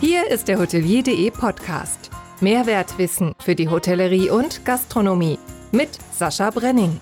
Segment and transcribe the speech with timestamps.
[0.00, 2.08] Hier ist der Hotelier.de Podcast.
[2.40, 5.38] Mehrwertwissen für die Hotellerie und Gastronomie
[5.72, 6.98] mit Sascha Brenning.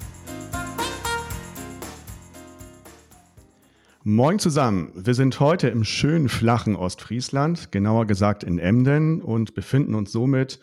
[4.03, 4.91] Moin zusammen.
[4.97, 10.59] Wir sind heute im schönen flachen Ostfriesland, genauer gesagt in Emden und befinden uns somit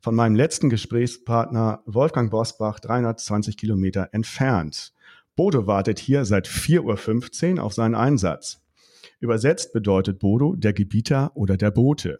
[0.00, 4.92] von meinem letzten Gesprächspartner Wolfgang Bosbach 320 Kilometer entfernt.
[5.34, 8.60] Bodo wartet hier seit 4.15 Uhr auf seinen Einsatz.
[9.22, 12.18] Übersetzt bedeutet Bodo der Gebieter oder der Bote.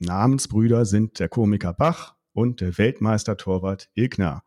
[0.00, 4.42] Namensbrüder sind der Komiker Bach und der Weltmeister-Torwart Ilgner.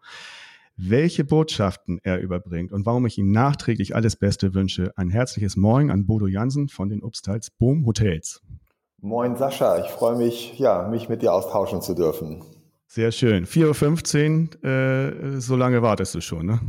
[0.78, 5.90] Welche Botschaften er überbringt und warum ich ihm nachträglich alles Beste wünsche, ein herzliches Moin
[5.90, 8.40] an Bodo Jansen von den Obstals Boom Hotels.
[9.02, 12.44] Moin Sascha, ich freue mich, ja, mich mit dir austauschen zu dürfen.
[12.86, 13.48] Sehr schön.
[13.48, 16.60] 4.15 Uhr, äh, so lange wartest du schon, ne?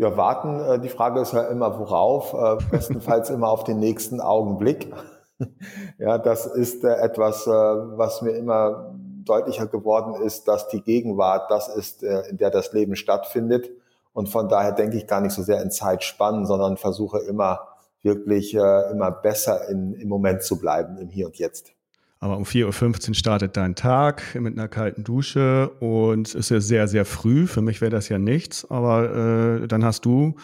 [0.00, 4.20] Ja, warten, äh, die Frage ist ja immer worauf, äh, bestenfalls immer auf den nächsten
[4.20, 4.92] Augenblick.
[5.98, 11.68] ja, das ist äh, etwas, was mir immer deutlicher geworden ist, dass die Gegenwart das
[11.68, 13.70] ist, in der das Leben stattfindet.
[14.14, 17.68] Und von daher denke ich gar nicht so sehr in Zeitspannen, sondern versuche immer
[18.00, 21.72] wirklich immer besser in, im Moment zu bleiben, im Hier und Jetzt.
[22.20, 26.60] Aber um 4.15 Uhr startet dein Tag mit einer kalten Dusche und es ist ja
[26.60, 27.46] sehr, sehr früh.
[27.46, 30.34] Für mich wäre das ja nichts, aber äh, dann hast du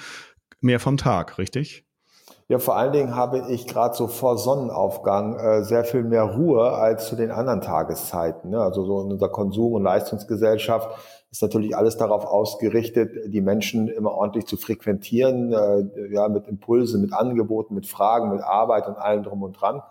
[0.61, 1.85] mehr vom Tag, richtig?
[2.47, 6.73] Ja, vor allen Dingen habe ich gerade so vor Sonnenaufgang äh, sehr viel mehr Ruhe
[6.73, 8.51] als zu den anderen Tageszeiten.
[8.51, 8.61] Ne?
[8.61, 10.91] Also so in unserer Konsum- und Leistungsgesellschaft
[11.31, 17.01] ist natürlich alles darauf ausgerichtet, die Menschen immer ordentlich zu frequentieren, äh, ja, mit Impulsen,
[17.01, 19.83] mit Angeboten, mit Fragen, mit Arbeit und allem drum und dran.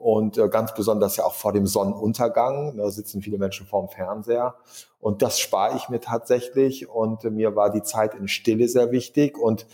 [0.00, 2.78] Und äh, ganz besonders ja auch vor dem Sonnenuntergang.
[2.78, 4.54] Da sitzen viele Menschen vorm Fernseher.
[4.98, 6.88] Und das spare ich mir tatsächlich.
[6.88, 9.36] Und äh, mir war die Zeit in Stille sehr wichtig.
[9.36, 9.66] Und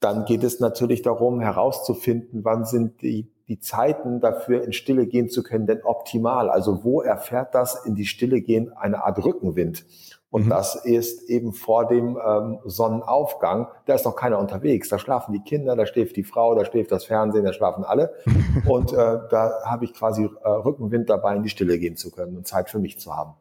[0.00, 5.28] dann geht es natürlich darum, herauszufinden, wann sind die, die Zeiten dafür, in Stille gehen
[5.28, 6.50] zu können, denn optimal.
[6.50, 9.86] Also wo erfährt das in die Stille gehen eine Art Rückenwind?
[10.30, 10.50] Und mhm.
[10.50, 13.68] das ist eben vor dem ähm, Sonnenaufgang.
[13.86, 14.88] Da ist noch keiner unterwegs.
[14.88, 18.12] Da schlafen die Kinder, da schläft die Frau, da schläft das Fernsehen, da schlafen alle.
[18.66, 18.96] und äh,
[19.30, 22.68] da habe ich quasi äh, Rückenwind dabei, in die Stille gehen zu können und Zeit
[22.68, 23.34] für mich zu haben.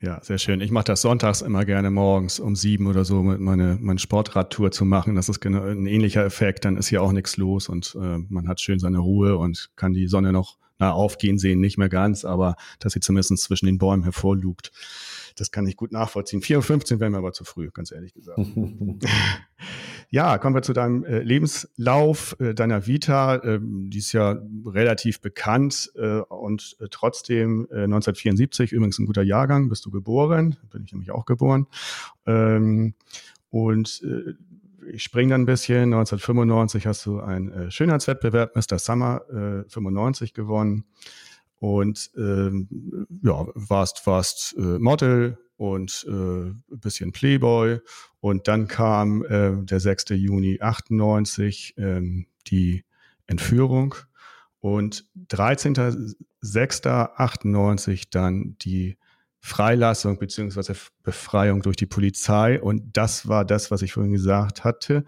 [0.00, 0.60] Ja, sehr schön.
[0.60, 4.70] Ich mache das sonntags immer gerne morgens um sieben oder so mit meine, meine Sportradtour
[4.70, 5.14] zu machen.
[5.14, 6.66] Das ist genau ein ähnlicher Effekt.
[6.66, 9.94] Dann ist hier auch nichts los und äh, man hat schön seine Ruhe und kann
[9.94, 13.78] die Sonne noch na, aufgehen sehen, nicht mehr ganz, aber dass sie zumindest zwischen den
[13.78, 14.70] Bäumen hervorlugt.
[15.36, 16.40] Das kann ich gut nachvollziehen.
[16.40, 18.40] 4.15 Uhr wäre mir aber zu früh, ganz ehrlich gesagt.
[20.08, 23.36] ja, kommen wir zu deinem äh, Lebenslauf, äh, deiner Vita.
[23.36, 29.22] Äh, die ist ja relativ bekannt äh, und äh, trotzdem 1974, äh, übrigens ein guter
[29.22, 30.56] Jahrgang, bist du geboren.
[30.70, 31.66] Bin ich nämlich auch geboren.
[32.24, 32.94] Ähm,
[33.50, 34.04] und
[34.92, 35.94] ich springe dann ein bisschen.
[35.94, 38.78] 1995 hast du einen Schönheitswettbewerb Mr.
[38.78, 39.22] Summer
[39.68, 40.84] 95 gewonnen
[41.58, 47.80] und ähm, ja, warst, warst äh, Model und äh, bisschen Playboy
[48.20, 50.10] und dann kam äh, der 6.
[50.10, 52.84] Juni 98 ähm, die
[53.26, 53.94] Entführung
[54.60, 58.98] und 13.06.98 dann die
[59.46, 60.74] Freilassung beziehungsweise
[61.04, 62.60] Befreiung durch die Polizei.
[62.60, 65.04] Und das war das, was ich vorhin gesagt hatte.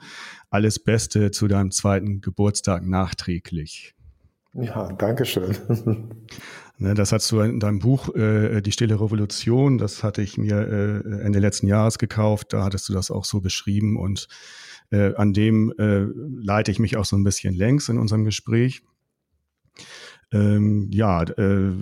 [0.49, 3.97] Alles Beste zu deinem zweiten Geburtstag nachträglich.
[4.61, 5.57] Ja, danke schön.
[6.81, 10.55] Ne, das hast du in deinem Buch äh, Die Stille Revolution, das hatte ich mir
[10.55, 14.29] äh, Ende letzten Jahres gekauft, da hattest du das auch so beschrieben und
[14.93, 16.07] äh, an dem äh,
[16.41, 18.83] leite ich mich auch so ein bisschen längs in unserem Gespräch.
[20.31, 21.73] Ähm, ja, äh,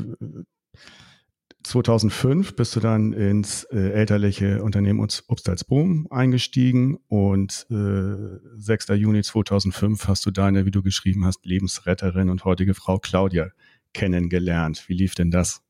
[1.67, 8.89] 2005 bist du dann ins äh, elterliche Unternehmen Obstalsboom eingestiegen und äh, 6.
[8.91, 13.49] Juni 2005 hast du deine, wie du geschrieben hast, Lebensretterin und heutige Frau Claudia
[13.95, 14.89] kennengelernt.
[14.89, 15.61] Wie lief denn das?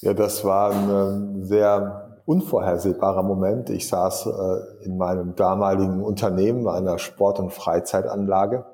[0.00, 3.68] Ja, das war ein sehr unvorhersehbarer Moment.
[3.68, 8.64] Ich saß äh, in meinem damaligen Unternehmen, einer Sport- und Freizeitanlage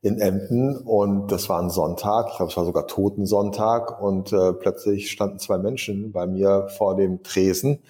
[0.00, 0.76] in Emden.
[0.76, 4.00] Und das war ein Sonntag, ich glaube es war sogar Totensonntag.
[4.00, 7.80] Und äh, plötzlich standen zwei Menschen bei mir vor dem Tresen.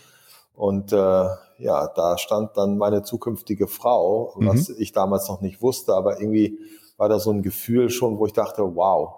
[0.54, 1.26] Und äh,
[1.58, 4.48] ja, da stand dann meine zukünftige Frau, mhm.
[4.48, 6.58] was ich damals noch nicht wusste, aber irgendwie
[6.96, 9.14] war da so ein Gefühl schon, wo ich dachte, wow,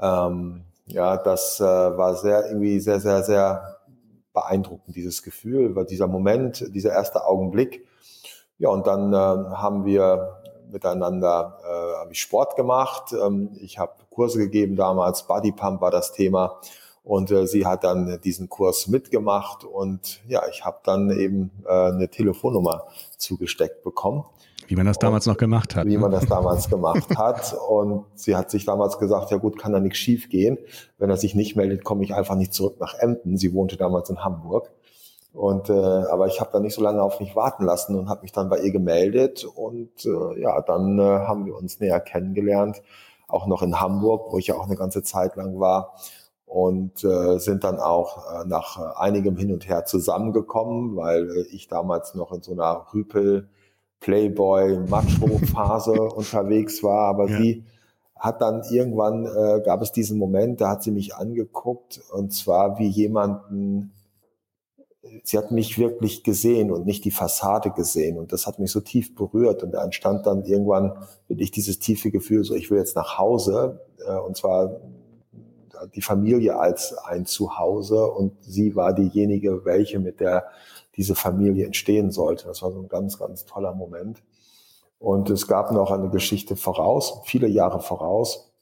[0.00, 3.76] ähm, ja, das äh, war sehr irgendwie sehr sehr sehr
[4.32, 7.86] beeindruckend dieses Gefühl, weil dieser Moment, dieser erste Augenblick.
[8.58, 13.12] Ja, und dann äh, haben wir miteinander äh, habe ich Sport gemacht.
[13.12, 16.60] Ähm, ich habe Kurse gegeben damals, Body Pump war das Thema.
[17.04, 21.70] Und äh, sie hat dann diesen Kurs mitgemacht und ja, ich habe dann eben äh,
[21.70, 22.84] eine Telefonnummer
[23.16, 24.24] zugesteckt bekommen.
[24.66, 25.86] Wie man das damals und, noch gemacht hat.
[25.86, 25.98] Wie ne?
[25.98, 27.56] man das damals gemacht hat.
[27.68, 30.58] Und sie hat sich damals gesagt, ja gut, kann da nichts schief gehen.
[30.98, 33.38] Wenn er sich nicht meldet, komme ich einfach nicht zurück nach Emden.
[33.38, 34.70] Sie wohnte damals in Hamburg.
[35.38, 38.22] Und äh, aber ich habe da nicht so lange auf mich warten lassen und habe
[38.22, 39.44] mich dann bei ihr gemeldet.
[39.44, 42.82] Und äh, ja, dann äh, haben wir uns näher kennengelernt,
[43.28, 45.94] auch noch in Hamburg, wo ich ja auch eine ganze Zeit lang war.
[46.44, 51.42] Und äh, sind dann auch äh, nach äh, einigem Hin und Her zusammengekommen, weil äh,
[51.52, 53.48] ich damals noch in so einer Rüpel
[54.00, 57.38] Playboy Macho Phase unterwegs war, aber ja.
[57.38, 57.64] sie
[58.16, 62.80] hat dann irgendwann äh, gab es diesen Moment, da hat sie mich angeguckt und zwar
[62.80, 63.92] wie jemanden
[65.24, 68.18] sie hat mich wirklich gesehen und nicht die Fassade gesehen.
[68.18, 69.62] Und das hat mich so tief berührt.
[69.62, 70.92] Und da entstand dann irgendwann
[71.26, 73.80] wirklich dieses tiefe Gefühl, so ich will jetzt nach Hause.
[74.06, 74.80] Äh, und zwar
[75.94, 78.06] die Familie als ein Zuhause.
[78.06, 80.46] Und sie war diejenige, welche mit der
[80.96, 82.46] diese Familie entstehen sollte.
[82.46, 84.22] Das war so ein ganz, ganz toller Moment.
[84.98, 88.52] Und es gab noch eine Geschichte voraus, viele Jahre voraus,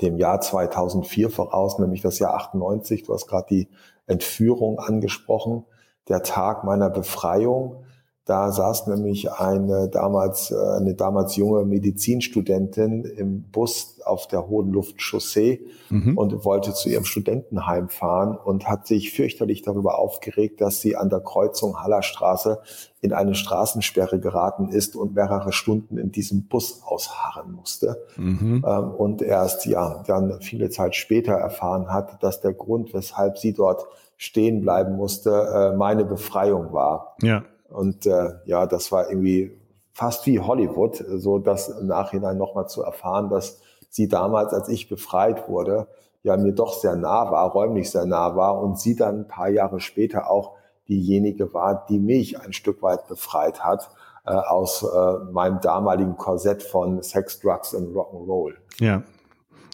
[0.00, 3.02] dem Jahr 2004 voraus, nämlich das Jahr 98.
[3.02, 3.68] Du hast gerade die
[4.06, 5.64] Entführung angesprochen
[6.08, 7.84] der Tag meiner Befreiung.
[8.26, 14.70] Da saß nämlich eine damals, äh, eine damals junge Medizinstudentin im Bus auf der Hohen
[14.70, 15.60] Luftchaussee
[15.90, 16.16] mhm.
[16.16, 21.10] und wollte zu ihrem Studentenheim fahren und hat sich fürchterlich darüber aufgeregt, dass sie an
[21.10, 22.60] der Kreuzung Hallerstraße
[23.02, 28.06] in eine Straßensperre geraten ist und mehrere Stunden in diesem Bus ausharren musste.
[28.16, 28.64] Mhm.
[28.66, 33.52] Ähm, und erst, ja, dann viele Zeit später erfahren hat, dass der Grund, weshalb sie
[33.52, 37.16] dort stehen bleiben musste, äh, meine Befreiung war.
[37.22, 37.44] Ja.
[37.68, 39.58] Und äh, ja, das war irgendwie
[39.92, 44.88] fast wie Hollywood, so das im Nachhinein nochmal zu erfahren, dass sie damals, als ich
[44.88, 45.86] befreit wurde,
[46.22, 49.48] ja mir doch sehr nah war, räumlich sehr nah war und sie dann ein paar
[49.48, 50.52] Jahre später auch
[50.88, 53.90] diejenige war, die mich ein Stück weit befreit hat
[54.26, 58.54] äh, aus äh, meinem damaligen Korsett von Sex, Drugs und Rock'n'Roll.
[58.80, 59.02] Ja,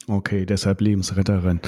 [0.09, 1.61] okay, deshalb Lebensretterin.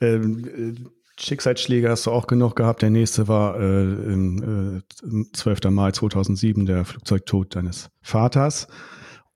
[0.00, 0.90] Ähm, äh,
[1.20, 2.82] Schicksalsschläge hast du auch genug gehabt.
[2.82, 5.70] Der nächste war äh, im, äh, 12.
[5.70, 8.68] Mai 2007, der Flugzeugtod deines Vaters.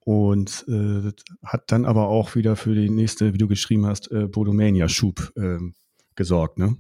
[0.05, 1.13] Und äh,
[1.45, 5.59] hat dann aber auch wieder für die nächste, wie du geschrieben hast, äh, Bodomania-Schub äh,
[6.15, 6.77] gesorgt, ne?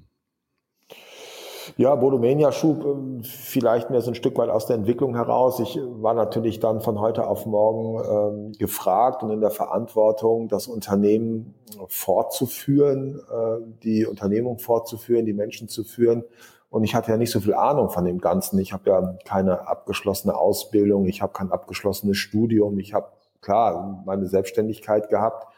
[1.76, 5.59] Ja, Bodomania schub ähm, vielleicht mehr so ein Stück weit aus der Entwicklung heraus.
[5.59, 8.05] Ich war natürlich dann von heute auf morgen
[8.47, 11.55] ähm, gefragt und in der Verantwortung, das Unternehmen
[11.88, 16.23] fortzuführen, äh, die Unternehmung fortzuführen, die Menschen zu führen.
[16.71, 18.59] Und ich hatte ja nicht so viel Ahnung von dem Ganzen.
[18.61, 23.09] Ich habe ja keine abgeschlossene Ausbildung, ich habe kein abgeschlossenes Studium, ich habe
[23.41, 25.49] klar meine Selbstständigkeit gehabt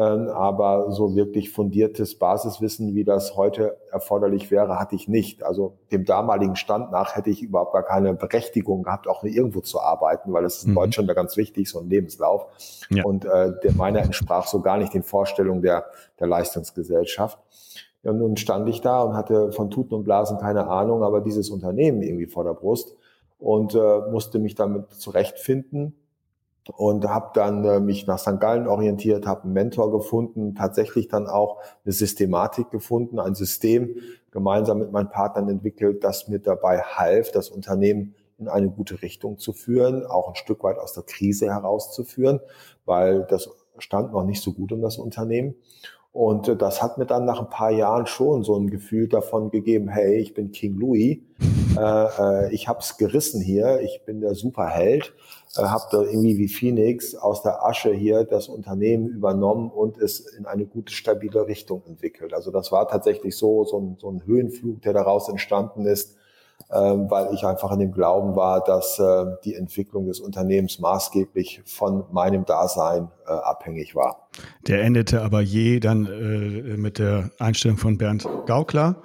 [0.00, 5.42] aber so wirklich fundiertes Basiswissen, wie das heute erforderlich wäre, hatte ich nicht.
[5.42, 9.80] Also dem damaligen Stand nach hätte ich überhaupt gar keine Berechtigung gehabt, auch irgendwo zu
[9.80, 10.76] arbeiten, weil das ist in mhm.
[10.76, 12.46] Deutschland ja ganz wichtig, so ein Lebenslauf.
[12.88, 13.04] Ja.
[13.04, 15.84] Und äh, der meiner entsprach so gar nicht den Vorstellungen der,
[16.18, 17.38] der Leistungsgesellschaft.
[18.02, 21.50] Und nun stand ich da und hatte von Tuten und Blasen keine Ahnung, aber dieses
[21.50, 22.96] Unternehmen irgendwie vor der Brust
[23.38, 26.01] und äh, musste mich damit zurechtfinden
[26.68, 28.38] und habe dann äh, mich nach St.
[28.38, 33.96] Gallen orientiert, habe einen Mentor gefunden, tatsächlich dann auch eine Systematik gefunden, ein System
[34.30, 39.38] gemeinsam mit meinen Partnern entwickelt, das mir dabei half, das Unternehmen in eine gute Richtung
[39.38, 42.40] zu führen, auch ein Stück weit aus der Krise herauszuführen,
[42.84, 45.54] weil das stand noch nicht so gut um das Unternehmen.
[46.12, 49.50] Und äh, das hat mir dann nach ein paar Jahren schon so ein Gefühl davon
[49.50, 51.18] gegeben, hey, ich bin King Louis,
[51.78, 55.14] äh, äh, ich hab's gerissen hier, ich bin der Superheld,
[55.56, 60.20] äh, habe da irgendwie wie Phoenix aus der Asche hier das Unternehmen übernommen und es
[60.20, 62.34] in eine gute, stabile Richtung entwickelt.
[62.34, 66.18] Also das war tatsächlich so, so ein, so ein Höhenflug, der daraus entstanden ist,
[66.68, 72.04] weil ich einfach in dem Glauben war, dass äh, die Entwicklung des Unternehmens maßgeblich von
[72.12, 74.28] meinem Dasein äh, abhängig war.
[74.66, 79.02] Der endete aber je dann äh, mit der Einstellung von Bernd Gaukler,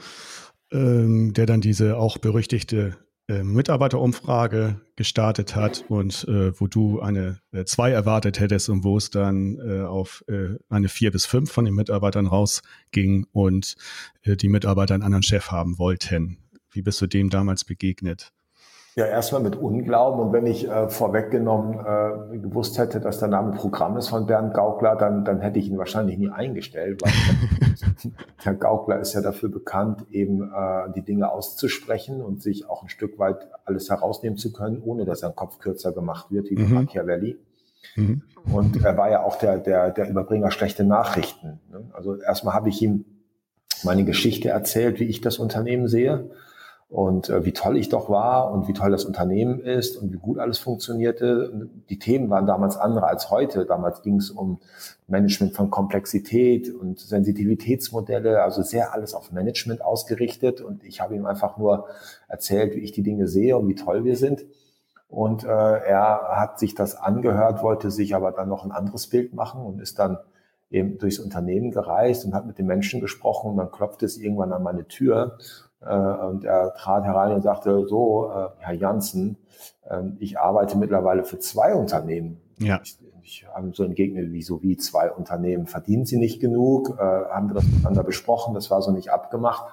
[0.71, 2.97] ähm, der dann diese auch berüchtigte
[3.29, 8.95] äh, Mitarbeiterumfrage gestartet hat und äh, wo du eine äh, zwei erwartet hättest und wo
[8.95, 10.23] es dann äh, auf
[10.69, 13.75] eine vier bis fünf von den Mitarbeitern rausging und
[14.25, 16.37] die Mitarbeiter einen anderen Chef haben wollten.
[16.71, 18.33] Wie bist du dem damals begegnet?
[18.97, 20.19] Ja, erstmal mit Unglauben.
[20.19, 24.55] Und wenn ich äh, vorweggenommen äh, gewusst hätte, dass der Name Programm ist von Bernd
[24.55, 27.11] Gaukler, dann, dann hätte ich ihn wahrscheinlich nie eingestellt, weil
[28.37, 32.89] Herr Gaukler ist ja dafür bekannt, eben äh, die Dinge auszusprechen und sich auch ein
[32.89, 36.73] Stück weit alles herausnehmen zu können, ohne dass sein Kopf kürzer gemacht wird, wie mhm.
[36.73, 37.37] Machiavelli.
[37.97, 38.23] Mhm.
[38.51, 41.59] Und er war ja auch der, der, der Überbringer schlechte Nachrichten.
[41.71, 41.83] Ne?
[41.93, 43.05] Also erstmal habe ich ihm
[43.83, 46.31] meine Geschichte erzählt, wie ich das Unternehmen sehe
[46.89, 50.17] und äh, wie toll ich doch war und wie toll das Unternehmen ist und wie
[50.17, 51.69] gut alles funktionierte.
[51.89, 53.65] Die Themen waren damals andere als heute.
[53.65, 54.59] Damals ging es um
[55.07, 60.61] Management von Komplexität und Sensitivitätsmodelle, also sehr alles auf Management ausgerichtet.
[60.61, 61.87] Und ich habe ihm einfach nur
[62.29, 64.45] erzählt, wie ich die Dinge sehe und wie toll wir sind.
[65.09, 69.33] Und äh, er hat sich das angehört, wollte sich aber dann noch ein anderes Bild
[69.33, 70.19] machen und ist dann
[70.69, 74.51] eben durchs Unternehmen gereist und hat mit den Menschen gesprochen und dann klopfte es irgendwann
[74.51, 75.37] an meine Tür
[75.85, 79.37] und er trat herein und sagte, so, äh, Herr Janssen,
[79.83, 82.41] äh, ich arbeite mittlerweile für zwei Unternehmen.
[82.57, 82.79] Ja.
[82.83, 85.67] Ich, ich habe so entgegnet, wieso wie zwei Unternehmen?
[85.67, 86.97] Verdienen Sie nicht genug?
[86.97, 88.53] Äh, haben wir das miteinander besprochen?
[88.53, 89.65] Das war so nicht abgemacht.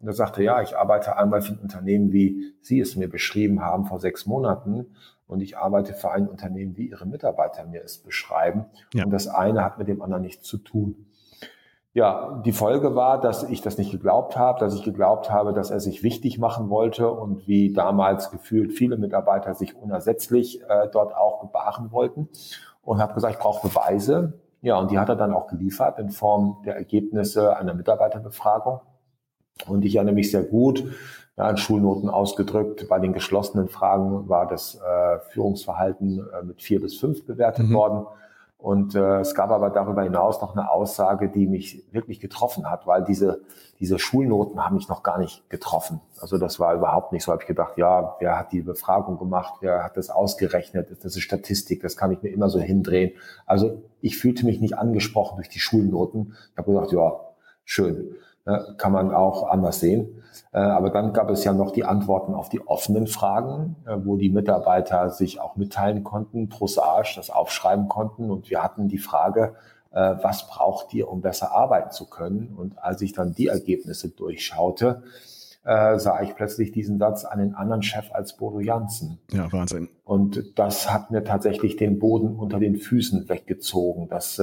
[0.00, 3.60] Und er sagte, ja, ich arbeite einmal für ein Unternehmen, wie Sie es mir beschrieben
[3.60, 4.94] haben vor sechs Monaten.
[5.26, 8.64] Und ich arbeite für ein Unternehmen, wie Ihre Mitarbeiter mir es beschreiben.
[8.94, 9.04] Ja.
[9.04, 11.06] Und das eine hat mit dem anderen nichts zu tun.
[11.92, 15.72] Ja, die Folge war, dass ich das nicht geglaubt habe, dass ich geglaubt habe, dass
[15.72, 21.16] er sich wichtig machen wollte und wie damals gefühlt viele Mitarbeiter sich unersetzlich äh, dort
[21.16, 22.28] auch gebaren wollten
[22.82, 24.40] und habe gesagt, ich brauche Beweise.
[24.62, 28.80] Ja, und die hat er dann auch geliefert in Form der Ergebnisse einer Mitarbeiterbefragung.
[29.66, 30.84] Und ich erinnere mich sehr gut,
[31.36, 36.80] ja, in Schulnoten ausgedrückt, bei den geschlossenen Fragen war das äh, Führungsverhalten äh, mit vier
[36.80, 37.74] bis fünf bewertet mhm.
[37.74, 38.06] worden.
[38.60, 42.86] Und äh, es gab aber darüber hinaus noch eine Aussage, die mich wirklich getroffen hat,
[42.86, 43.40] weil diese,
[43.78, 46.00] diese Schulnoten haben mich noch gar nicht getroffen.
[46.20, 47.32] Also das war überhaupt nicht so.
[47.32, 50.90] Habe ich gedacht, ja, wer hat die Befragung gemacht, wer hat das ausgerechnet?
[51.02, 53.12] Das ist Statistik, das kann ich mir immer so hindrehen.
[53.46, 56.34] Also ich fühlte mich nicht angesprochen durch die Schulnoten.
[56.52, 57.18] Ich habe gesagt, ja,
[57.64, 58.14] schön.
[58.46, 60.22] Ne, kann man auch anders sehen.
[60.52, 64.16] Äh, aber dann gab es ja noch die Antworten auf die offenen Fragen, äh, wo
[64.16, 68.30] die Mitarbeiter sich auch mitteilen konnten, prosaisch das aufschreiben konnten.
[68.30, 69.54] Und wir hatten die Frage,
[69.92, 72.54] äh, was braucht ihr, um besser arbeiten zu können?
[72.56, 75.02] Und als ich dann die Ergebnisse durchschaute,
[75.62, 79.18] sah ich plötzlich diesen Satz an den anderen Chef als Bodo Jansen.
[79.30, 79.90] Ja, Wahnsinn.
[80.04, 84.08] Und das hat mir tatsächlich den Boden unter den Füßen weggezogen.
[84.08, 84.40] Das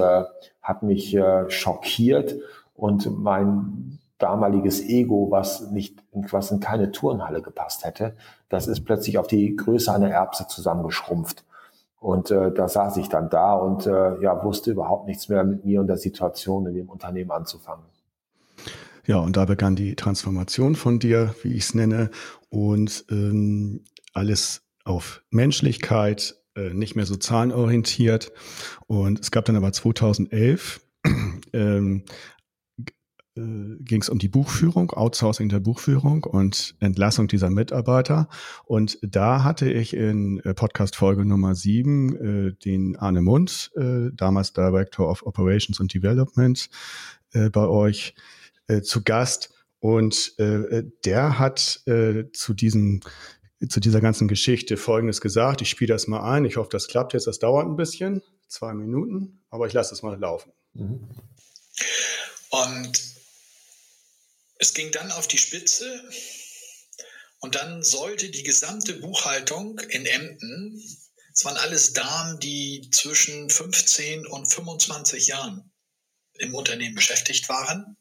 [0.61, 2.35] hat mich schockiert
[2.77, 8.15] und mein damaliges Ego, was nicht, was in keine Turnhalle gepasst hätte,
[8.49, 11.43] das ist plötzlich auf die Größe einer Erbse zusammengeschrumpft.
[11.99, 15.65] Und äh, da saß ich dann da und äh, ja, wusste überhaupt nichts mehr mit
[15.65, 17.85] mir und der Situation in dem Unternehmen anzufangen.
[19.05, 22.11] Ja, und da begann die Transformation von dir, wie ich es nenne,
[22.49, 28.31] und ähm, alles auf Menschlichkeit, äh, nicht mehr so zahlenorientiert.
[28.85, 30.81] Und es gab dann aber 2011
[31.53, 32.11] ähm, äh,
[33.37, 38.29] ging es um die Buchführung, Outsourcing der Buchführung und Entlassung dieser Mitarbeiter.
[38.65, 44.09] Und da hatte ich in äh, Podcast Folge Nummer sieben äh, den Arne Mund, äh,
[44.13, 46.69] damals Director of Operations and Development,
[47.33, 48.15] äh, bei euch
[48.67, 49.53] äh, zu Gast.
[49.79, 53.01] Und äh, der hat äh, zu diesem
[53.69, 55.61] zu dieser ganzen Geschichte Folgendes gesagt.
[55.61, 56.45] Ich spiele das mal ein.
[56.45, 57.25] Ich hoffe, das klappt jetzt.
[57.25, 60.51] Das dauert ein bisschen, zwei Minuten, aber ich lasse es mal laufen.
[60.73, 60.99] Mhm.
[62.51, 63.16] Und
[64.59, 66.09] es ging dann auf die Spitze
[67.39, 70.81] und dann sollte die gesamte Buchhaltung in Emden,
[71.33, 75.71] es waren alles Damen, die zwischen 15 und 25 Jahren
[76.39, 77.95] im Unternehmen beschäftigt waren,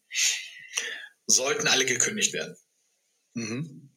[1.27, 2.57] sollten alle gekündigt werden.
[3.35, 3.91] Mhm.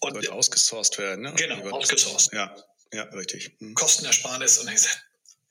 [0.00, 1.34] Und wird ausgesourced werden, ne?
[1.36, 2.32] Genau, ausgesourced.
[2.32, 2.56] Ja,
[2.92, 3.54] ja, richtig.
[3.60, 3.74] Mhm.
[3.74, 4.80] Kostenersparnis und ich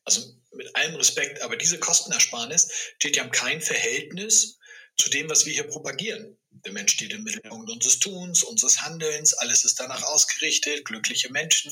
[0.03, 2.67] also mit allem Respekt, aber diese Kostenersparnis
[2.97, 4.58] steht ja im kein Verhältnis
[4.99, 6.37] zu dem, was wir hier propagieren.
[6.51, 11.71] Der Mensch steht im Mittelpunkt unseres Tuns, unseres Handelns, alles ist danach ausgerichtet, glückliche Menschen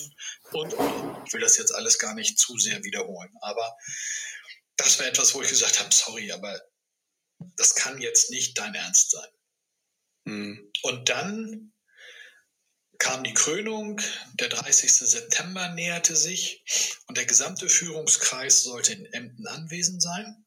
[0.54, 1.28] und, und.
[1.28, 3.76] Ich will das jetzt alles gar nicht zu sehr wiederholen, aber
[4.78, 6.60] das war etwas, wo ich gesagt habe, sorry, aber
[7.58, 9.30] das kann jetzt nicht dein Ernst sein.
[10.26, 10.72] Mhm.
[10.84, 11.74] Und dann
[13.00, 14.02] kam die Krönung,
[14.36, 14.92] der 30.
[14.92, 16.64] September näherte sich
[17.08, 20.47] und der gesamte Führungskreis sollte in Emden anwesend sein.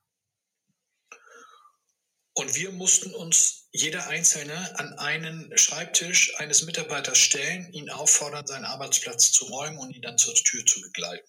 [2.33, 8.65] Und wir mussten uns jeder Einzelne an einen Schreibtisch eines Mitarbeiters stellen, ihn auffordern, seinen
[8.65, 11.29] Arbeitsplatz zu räumen und ihn dann zur Tür zu begleiten.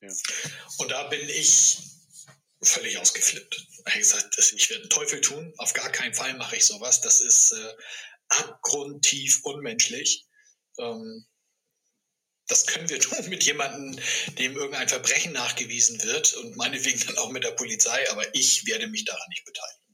[0.00, 0.12] Ja.
[0.78, 1.78] Und da bin ich
[2.62, 3.66] völlig ausgeflippt.
[3.70, 7.00] Ich habe gesagt, ich werde einen Teufel tun, auf gar keinen Fall mache ich sowas.
[7.00, 7.74] Das ist äh,
[8.28, 10.26] abgrundtief unmenschlich.
[10.78, 11.26] Ähm,
[12.48, 13.98] das können wir tun mit jemandem,
[14.38, 18.86] dem irgendein Verbrechen nachgewiesen wird und meinetwegen dann auch mit der Polizei, aber ich werde
[18.86, 19.86] mich daran nicht beteiligen.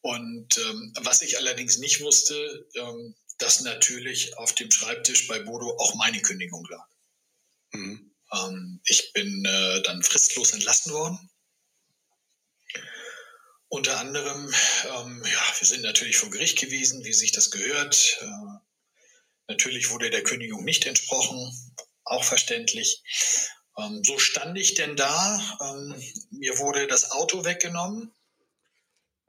[0.00, 5.76] Und ähm, was ich allerdings nicht wusste, ähm, dass natürlich auf dem Schreibtisch bei Bodo
[5.78, 6.86] auch meine Kündigung lag.
[7.72, 8.14] Mhm.
[8.32, 11.30] Ähm, ich bin äh, dann fristlos entlassen worden.
[13.68, 14.52] Unter anderem,
[14.84, 18.18] ähm, ja, wir sind natürlich vor Gericht gewesen, wie sich das gehört.
[18.20, 18.58] Äh,
[19.48, 21.52] natürlich wurde der Kündigung nicht entsprochen,
[22.04, 23.02] auch verständlich.
[23.78, 25.40] Ähm, so stand ich denn da.
[25.60, 25.94] Ähm,
[26.30, 28.12] mir wurde das Auto weggenommen.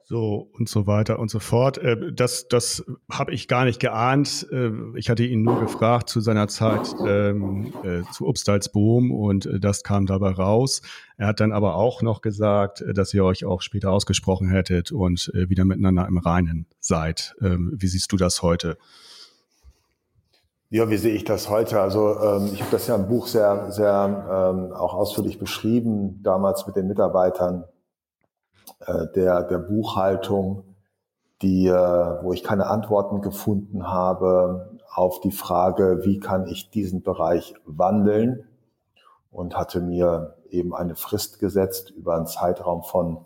[0.05, 1.77] So und so weiter und so fort.
[1.77, 4.45] Äh, das, das habe ich gar nicht geahnt.
[4.51, 9.59] Äh, ich hatte ihn nur gefragt zu seiner Zeit ähm, äh, zu Obstalsboom und äh,
[9.61, 10.81] das kam dabei raus.
[11.17, 15.31] Er hat dann aber auch noch gesagt, dass ihr euch auch später ausgesprochen hättet und
[15.33, 17.35] wieder miteinander im Reinen seid.
[17.41, 18.77] Ähm, wie siehst du das heute?
[20.73, 21.79] Ja, wie sehe ich das heute?
[21.79, 26.65] Also ähm, ich habe das ja im Buch sehr, sehr ähm, auch ausführlich beschrieben, damals
[26.65, 27.65] mit den Mitarbeitern
[28.79, 30.63] äh, der, der Buchhaltung,
[31.43, 37.03] die, äh, wo ich keine Antworten gefunden habe auf die Frage, wie kann ich diesen
[37.03, 38.47] Bereich wandeln
[39.29, 43.19] und hatte mir eben eine Frist gesetzt über einen Zeitraum von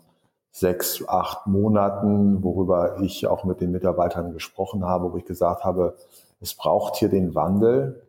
[0.50, 5.96] sechs, acht Monaten, worüber ich auch mit den Mitarbeitern gesprochen habe, wo ich gesagt habe,
[6.40, 8.06] es braucht hier den Wandel.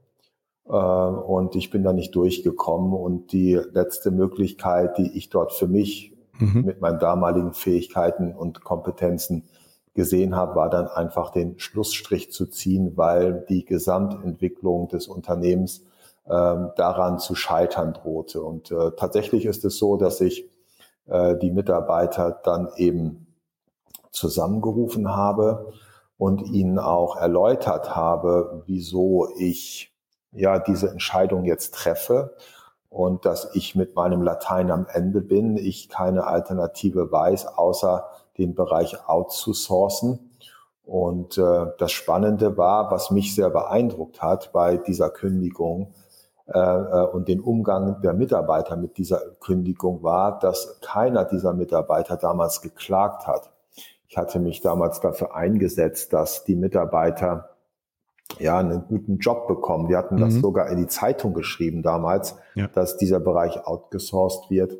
[0.67, 2.93] Äh, und ich bin da nicht durchgekommen.
[2.93, 6.63] Und die letzte Möglichkeit, die ich dort für mich mhm.
[6.65, 9.43] mit meinen damaligen Fähigkeiten und Kompetenzen
[9.93, 15.83] gesehen habe, war dann einfach den Schlussstrich zu ziehen, weil die Gesamtentwicklung des Unternehmens
[16.27, 18.41] ähm, daran zu scheitern drohte.
[18.41, 20.47] Und äh, tatsächlich ist es so, dass ich
[21.07, 23.27] äh, die Mitarbeiter dann eben
[24.11, 25.73] zusammengerufen habe
[26.19, 29.95] und ihnen auch erläutert habe, wieso ich
[30.33, 32.35] ja diese Entscheidung jetzt treffe
[32.89, 38.53] und dass ich mit meinem Latein am Ende bin, ich keine Alternative weiß, außer den
[38.53, 40.35] Bereich outzusourcen.
[40.83, 45.93] Und äh, das Spannende war, was mich sehr beeindruckt hat bei dieser Kündigung
[46.47, 52.17] äh, äh und den Umgang der Mitarbeiter mit dieser Kündigung war, dass keiner dieser Mitarbeiter
[52.17, 53.51] damals geklagt hat.
[54.09, 57.51] Ich hatte mich damals dafür eingesetzt, dass die Mitarbeiter
[58.39, 59.87] ja einen guten Job bekommen.
[59.87, 60.21] Die hatten mhm.
[60.21, 62.67] das sogar in die Zeitung geschrieben damals, ja.
[62.67, 64.77] dass dieser Bereich outgesourced wird.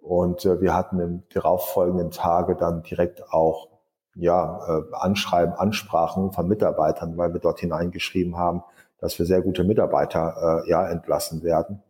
[0.00, 3.68] Und äh, wir hatten im darauffolgenden Tage dann direkt auch
[4.14, 8.62] ja, äh, Anschreiben, Ansprachen von Mitarbeitern, weil wir dort hineingeschrieben haben,
[9.00, 11.82] dass wir sehr gute Mitarbeiter äh, ja entlassen werden.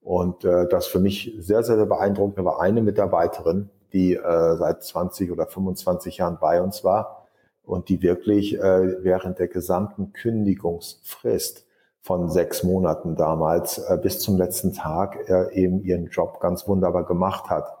[0.00, 4.82] Und äh, das für mich sehr, sehr, sehr beeindruckend war eine Mitarbeiterin, die äh, seit
[4.82, 7.26] 20 oder 25 Jahren bei uns war
[7.64, 11.64] und die wirklich äh, während der gesamten Kündigungsfrist
[12.00, 17.04] von sechs Monaten damals äh, bis zum letzten Tag äh, eben ihren Job ganz wunderbar
[17.04, 17.78] gemacht hat.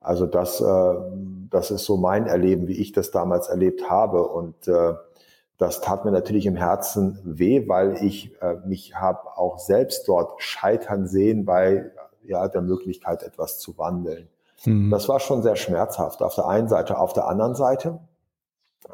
[0.00, 0.94] Also das, äh,
[1.50, 4.26] das ist so mein Erleben, wie ich das damals erlebt habe.
[4.26, 4.94] Und äh,
[5.58, 10.40] das tat mir natürlich im Herzen weh, weil ich äh, mich habe auch selbst dort
[10.40, 11.90] scheitern sehen bei
[12.24, 14.28] ja, der Möglichkeit, etwas zu wandeln.
[14.64, 14.90] Mhm.
[14.90, 16.98] Das war schon sehr schmerzhaft auf der einen Seite.
[16.98, 18.00] Auf der anderen Seite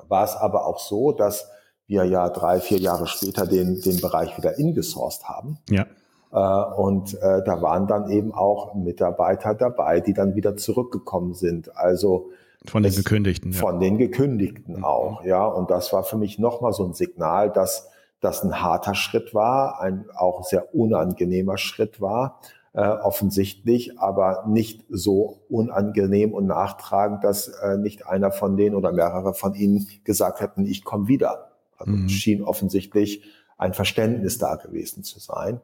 [0.08, 1.48] war es aber auch so, dass
[1.86, 5.58] wir ja drei, vier Jahre später den, den Bereich wieder ingesourced haben.
[5.68, 5.86] Ja.
[6.32, 11.76] Äh, und äh, da waren dann eben auch Mitarbeiter dabei, die dann wieder zurückgekommen sind.
[11.76, 12.30] Also
[12.66, 13.52] von den Gekündigten.
[13.52, 13.58] Ja.
[13.58, 14.84] Von den Gekündigten mhm.
[14.84, 15.44] auch, ja.
[15.44, 19.80] Und das war für mich nochmal so ein Signal, dass das ein harter Schritt war,
[19.80, 22.40] ein auch sehr unangenehmer Schritt war,
[22.74, 28.92] äh, offensichtlich, aber nicht so unangenehm und nachtragend, dass äh, nicht einer von denen oder
[28.92, 31.52] mehrere von ihnen gesagt hätten, ich komme wieder.
[31.78, 32.08] Also mhm.
[32.08, 33.22] schien offensichtlich
[33.56, 35.60] ein Verständnis da gewesen zu sein.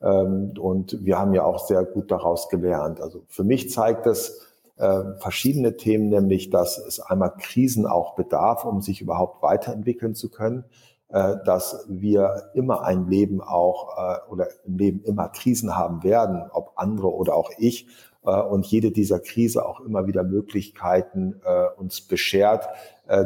[0.00, 3.00] Ähm, und wir haben ja auch sehr gut daraus gelernt.
[3.00, 8.64] Also für mich zeigt es äh, verschiedene Themen, nämlich, dass es einmal Krisen auch bedarf,
[8.64, 10.64] um sich überhaupt weiterentwickeln zu können.
[11.10, 16.42] Äh, dass wir immer ein Leben auch äh, oder im Leben immer Krisen haben werden,
[16.50, 17.86] ob andere oder auch ich.
[18.24, 21.40] Äh, und jede dieser Krise auch immer wieder Möglichkeiten
[21.76, 22.68] uns beschert,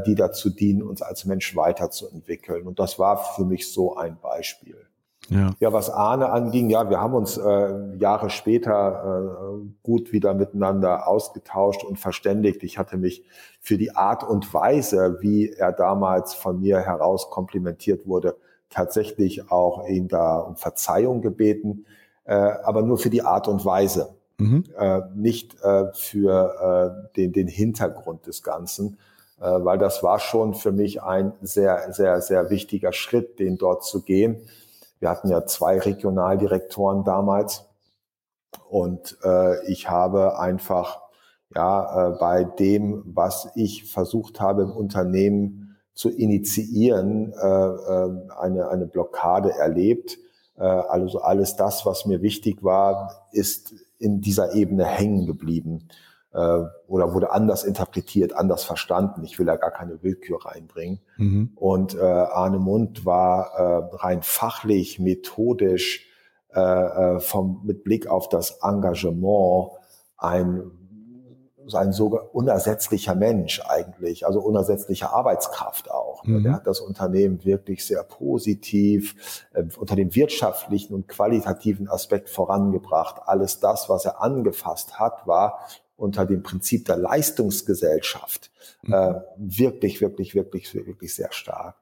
[0.07, 2.67] die dazu dienen, uns als Mensch weiterzuentwickeln.
[2.67, 4.77] Und das war für mich so ein Beispiel.
[5.31, 5.55] Ja.
[5.61, 11.07] ja, was Ahne anging, ja, wir haben uns äh, Jahre später äh, gut wieder miteinander
[11.07, 12.63] ausgetauscht und verständigt.
[12.63, 13.25] Ich hatte mich
[13.61, 18.37] für die Art und Weise, wie er damals von mir heraus komplimentiert wurde,
[18.71, 21.85] tatsächlich auch ihn da um Verzeihung gebeten,
[22.25, 24.65] äh, aber nur für die Art und Weise, mhm.
[24.79, 28.97] äh, nicht äh, für äh, den, den Hintergrund des Ganzen,
[29.41, 33.85] äh, weil das war schon für mich ein sehr, sehr, sehr wichtiger Schritt, den dort
[33.85, 34.41] zu gehen
[35.01, 37.65] wir hatten ja zwei Regionaldirektoren damals
[38.69, 41.01] und äh, ich habe einfach
[41.55, 48.69] ja äh, bei dem, was ich versucht habe im Unternehmen zu initiieren, äh, äh, eine
[48.69, 50.19] eine Blockade erlebt.
[50.57, 55.89] Äh, also alles das, was mir wichtig war, ist in dieser Ebene hängen geblieben.
[56.39, 59.25] Äh, oder wurde anders interpretiert, anders verstanden.
[59.25, 61.01] Ich will da gar keine Willkür reinbringen.
[61.17, 61.53] Mhm.
[61.57, 66.07] Und äh, Arne Mund war äh, rein fachlich, methodisch,
[66.55, 69.71] äh, äh vom, mit Blick auf das Engagement
[70.17, 70.71] ein
[71.75, 76.25] ein so unersetzlicher Mensch eigentlich, also unersetzliche Arbeitskraft auch.
[76.25, 76.45] Mhm.
[76.45, 83.21] Der hat das Unternehmen wirklich sehr positiv äh, unter dem wirtschaftlichen und qualitativen Aspekt vorangebracht.
[83.27, 85.59] Alles das, was er angefasst hat, war
[85.99, 88.51] unter dem Prinzip der Leistungsgesellschaft
[88.83, 88.95] mhm.
[88.95, 91.75] äh, wirklich, wirklich, wirklich, wirklich sehr stark.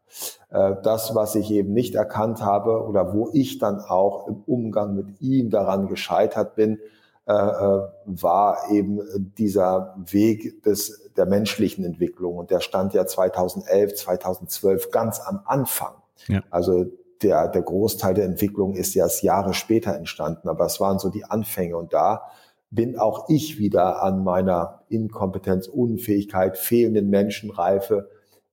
[0.50, 4.96] Äh, das, was ich eben nicht erkannt habe oder wo ich dann auch im Umgang
[4.96, 6.80] mit ihm daran gescheitert bin,
[7.26, 9.00] äh, äh, war eben
[9.36, 12.36] dieser Weg des, der menschlichen Entwicklung.
[12.38, 15.94] Und der stand ja 2011, 2012 ganz am Anfang.
[16.28, 16.42] Ja.
[16.50, 16.86] Also
[17.22, 21.24] der, der Großteil der Entwicklung ist ja Jahre später entstanden, aber es waren so die
[21.24, 21.76] Anfänge.
[21.76, 22.30] Und da
[22.76, 28.08] bin auch ich wieder an meiner Inkompetenz, Unfähigkeit, fehlenden Menschenreife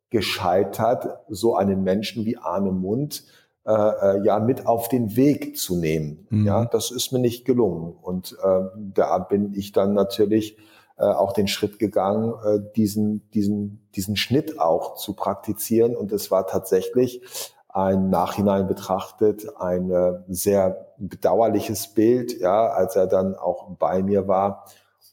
[0.10, 3.26] gescheitert, so einen Menschen wie Arne Mund
[3.66, 6.28] äh, äh, ja mit auf den Weg zu nehmen.
[6.30, 6.46] Mhm.
[6.46, 7.94] Ja, das ist mir nicht gelungen.
[8.02, 10.58] Und äh, da bin ich dann natürlich
[10.98, 15.96] äh, auch den Schritt gegangen, äh, diesen, diesen, diesen Schnitt auch zu praktizieren.
[15.96, 17.22] Und es war tatsächlich
[17.74, 24.28] ein Nachhinein betrachtet ein äh, sehr bedauerliches Bild, ja, als er dann auch bei mir
[24.28, 24.66] war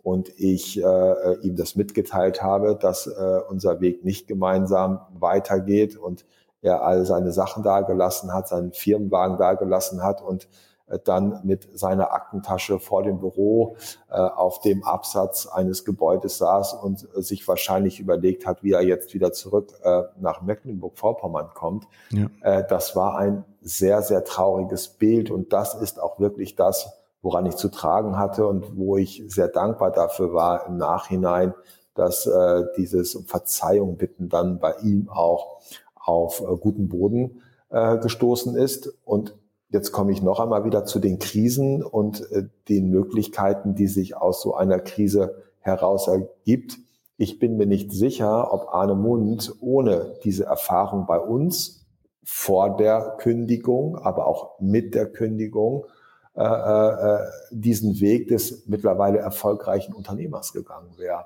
[0.03, 6.27] und ich äh, ihm das mitgeteilt habe, dass äh, unser Weg nicht gemeinsam weitergeht und
[6.63, 10.49] er all seine Sachen dagelassen hat, seinen Firmenwagen dagelassen hat und äh,
[10.99, 13.77] dann mit seiner Aktentasche vor dem Büro
[14.11, 18.83] äh, auf dem Absatz eines Gebäudes saß und äh, sich wahrscheinlich überlegt hat, wie er
[18.83, 21.87] jetzt wieder zurück äh, nach Mecklenburg-Vorpommern kommt.
[22.11, 22.27] Ja.
[22.43, 27.47] Äh, das war ein sehr, sehr trauriges Bild und das ist auch wirklich das, woran
[27.47, 31.55] ich zu tragen hatte und wo ich sehr dankbar dafür war im Nachhinein,
[31.95, 35.61] dass äh, dieses Verzeihung bitten dann bei ihm auch
[35.95, 38.93] auf äh, guten Boden äh, gestoßen ist.
[39.05, 39.37] Und
[39.71, 44.17] jetzt komme ich noch einmal wieder zu den Krisen und äh, den Möglichkeiten, die sich
[44.17, 46.79] aus so einer Krise heraus ergibt.
[47.17, 51.87] Ich bin mir nicht sicher, ob Arne Mund ohne diese Erfahrung bei uns
[52.25, 55.87] vor der Kündigung, aber auch mit der Kündigung,
[56.35, 57.19] äh, äh,
[57.51, 61.25] diesen Weg des mittlerweile erfolgreichen Unternehmers gegangen wäre.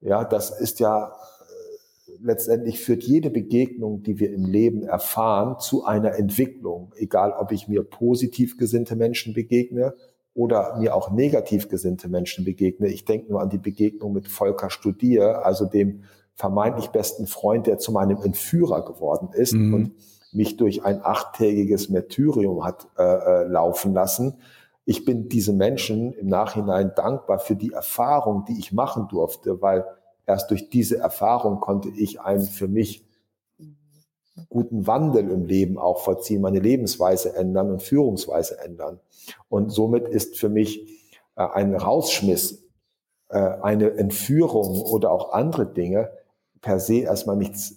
[0.00, 1.12] Ja, das ist ja
[2.20, 6.92] letztendlich führt jede Begegnung, die wir im Leben erfahren, zu einer Entwicklung.
[6.96, 9.94] Egal, ob ich mir positiv gesinnte Menschen begegne
[10.34, 12.88] oder mir auch negativ gesinnte Menschen begegne.
[12.88, 17.78] Ich denke nur an die Begegnung mit Volker Studier, also dem vermeintlich besten Freund, der
[17.78, 19.74] zu meinem Entführer geworden ist mhm.
[19.74, 19.92] und
[20.32, 24.38] mich durch ein achttägiges Märtyrium hat äh, äh laufen lassen.
[24.84, 29.84] Ich bin diesen Menschen im Nachhinein dankbar für die Erfahrung, die ich machen durfte, weil
[30.26, 33.04] erst durch diese Erfahrung konnte ich einen für mich
[34.48, 39.00] guten Wandel im Leben auch vollziehen, meine Lebensweise ändern und Führungsweise ändern.
[39.48, 40.88] Und somit ist für mich
[41.36, 42.64] äh, ein Rausschmiss,
[43.28, 46.10] äh, eine Entführung oder auch andere Dinge
[46.60, 47.76] per se erstmal nichts,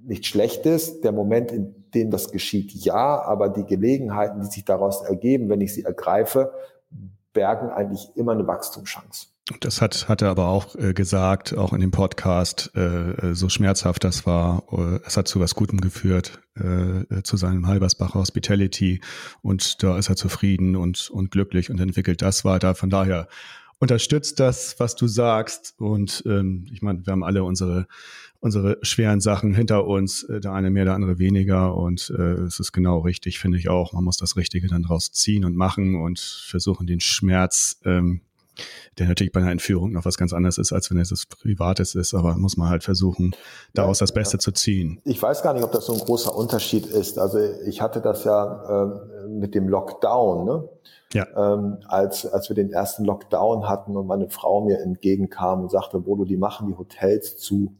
[0.00, 1.00] nichts Schlechtes.
[1.00, 5.60] Der Moment, in dem das geschieht, ja, aber die Gelegenheiten, die sich daraus ergeben, wenn
[5.60, 6.52] ich sie ergreife,
[7.32, 9.28] bergen eigentlich immer eine Wachstumschance.
[9.58, 13.48] Das hat, hat er aber auch äh, gesagt, auch in dem Podcast, äh, äh, so
[13.48, 14.62] schmerzhaft das war.
[14.70, 19.00] Äh, es hat zu was Gutem geführt, äh, äh, zu seinem Halbersbacher Hospitality
[19.42, 22.76] und da ist er zufrieden und, und glücklich und entwickelt das weiter.
[22.76, 23.26] Von daher
[23.78, 25.74] unterstützt das, was du sagst.
[25.78, 27.88] Und ähm, ich meine, wir haben alle unsere,
[28.38, 31.74] unsere schweren Sachen hinter uns, der eine mehr, der andere weniger.
[31.74, 33.94] Und äh, es ist genau richtig, finde ich auch.
[33.94, 38.20] Man muss das Richtige dann draus ziehen und machen und versuchen, den Schmerz ähm,
[38.98, 41.94] der natürlich bei einer Entführung noch was ganz anderes ist, als wenn es das Privates
[41.94, 43.34] ist, aber muss man halt versuchen,
[43.74, 45.00] daraus das Beste zu ziehen.
[45.04, 47.18] Ich weiß gar nicht, ob das so ein großer Unterschied ist.
[47.18, 50.68] Also ich hatte das ja äh, mit dem Lockdown, ne?
[51.12, 51.26] Ja.
[51.36, 55.98] Ähm, als, als wir den ersten Lockdown hatten und meine Frau mir entgegenkam und sagte,
[55.98, 57.74] Bodo, die machen die Hotels zu.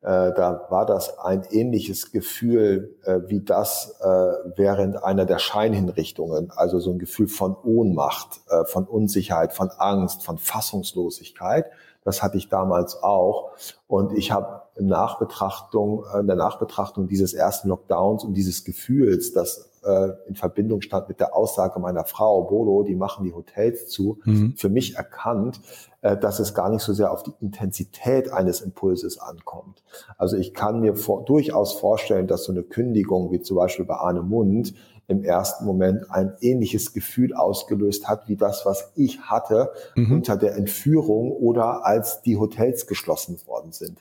[0.00, 4.06] Äh, da war das ein ähnliches Gefühl äh, wie das äh,
[4.56, 10.24] während einer der Scheinhinrichtungen, also so ein Gefühl von Ohnmacht, äh, von Unsicherheit, von Angst,
[10.24, 11.66] von Fassungslosigkeit.
[12.04, 13.50] Das hatte ich damals auch.
[13.88, 19.32] Und ich habe in Nachbetrachtung, äh, in der Nachbetrachtung dieses ersten Lockdowns und dieses Gefühls,
[19.32, 23.88] das äh, in Verbindung stand mit der Aussage meiner Frau, Bolo, die machen die Hotels
[23.88, 24.54] zu, mhm.
[24.56, 25.60] für mich erkannt,
[26.02, 29.82] äh, dass es gar nicht so sehr auf die Intensität eines Impulses ankommt.
[30.16, 33.96] Also ich kann mir vor, durchaus vorstellen, dass so eine Kündigung, wie zum Beispiel bei
[33.96, 34.74] Arne Mund,
[35.08, 40.12] im ersten Moment ein ähnliches Gefühl ausgelöst hat wie das, was ich hatte mhm.
[40.12, 44.00] unter der Entführung oder als die Hotels geschlossen worden sind.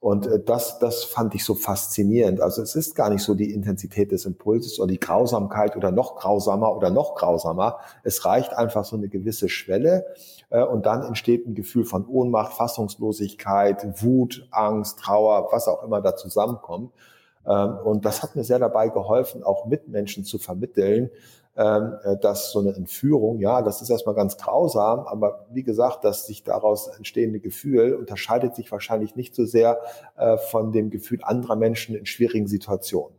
[0.00, 2.40] Und äh, das, das fand ich so faszinierend.
[2.40, 6.16] Also es ist gar nicht so die Intensität des Impulses oder die Grausamkeit oder noch
[6.16, 7.78] grausamer oder noch grausamer.
[8.02, 10.06] Es reicht einfach so eine gewisse Schwelle
[10.50, 16.00] äh, und dann entsteht ein Gefühl von Ohnmacht, Fassungslosigkeit, Wut, Angst, Trauer, was auch immer
[16.00, 16.92] da zusammenkommt.
[17.46, 21.10] Ähm, und das hat mir sehr dabei geholfen, auch Mitmenschen zu vermitteln,
[21.54, 26.42] dass so eine Entführung, ja, das ist erstmal ganz grausam, aber wie gesagt, das sich
[26.42, 29.80] daraus entstehende Gefühl unterscheidet sich wahrscheinlich nicht so sehr
[30.16, 33.16] äh, von dem Gefühl anderer Menschen in schwierigen Situationen.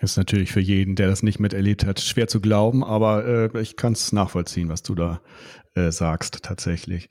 [0.00, 3.24] Ist natürlich für jeden, der das nicht miterlebt hat, schwer zu glauben, aber
[3.54, 5.20] äh, ich kann es nachvollziehen, was du da
[5.74, 7.08] äh, sagst, tatsächlich.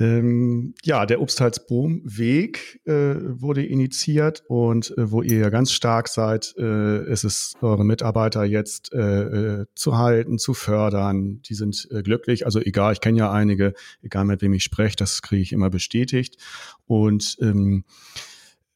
[0.00, 6.52] Ähm, ja, der Obstalsboom-Weg äh, wurde initiiert und äh, wo ihr ja ganz stark seid,
[6.58, 11.42] äh, ist es eure Mitarbeiter jetzt äh, äh, zu halten, zu fördern.
[11.42, 12.44] Die sind äh, glücklich.
[12.44, 15.70] Also egal, ich kenne ja einige, egal mit wem ich spreche, das kriege ich immer
[15.70, 16.38] bestätigt.
[16.86, 17.84] Und ähm,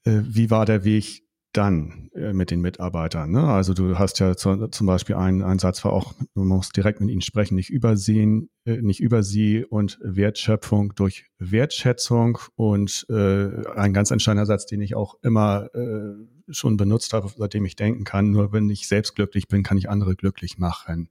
[0.05, 1.28] wie war der Weg
[1.59, 3.33] dann äh, mit den Mitarbeitern?
[3.33, 3.43] Ne?
[3.43, 7.01] Also du hast ja zu, zum Beispiel einen, einen Satz war auch, du musst direkt
[7.01, 13.67] mit ihnen sprechen, nicht übersehen, äh, nicht über sie und Wertschöpfung durch Wertschätzung und äh,
[13.75, 16.15] ein ganz entscheidender Satz, den ich auch immer äh,
[16.49, 19.91] schon benutzt habe, seitdem ich denken kann, nur wenn ich selbst glücklich bin, kann ich
[19.91, 21.11] andere glücklich machen.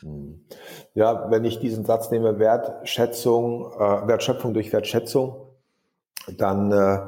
[0.00, 0.40] Hm.
[0.94, 5.36] Ja, wenn ich diesen Satz nehme, Wertschätzung, Wertschöpfung durch Wertschätzung,
[6.36, 6.98] dann äh,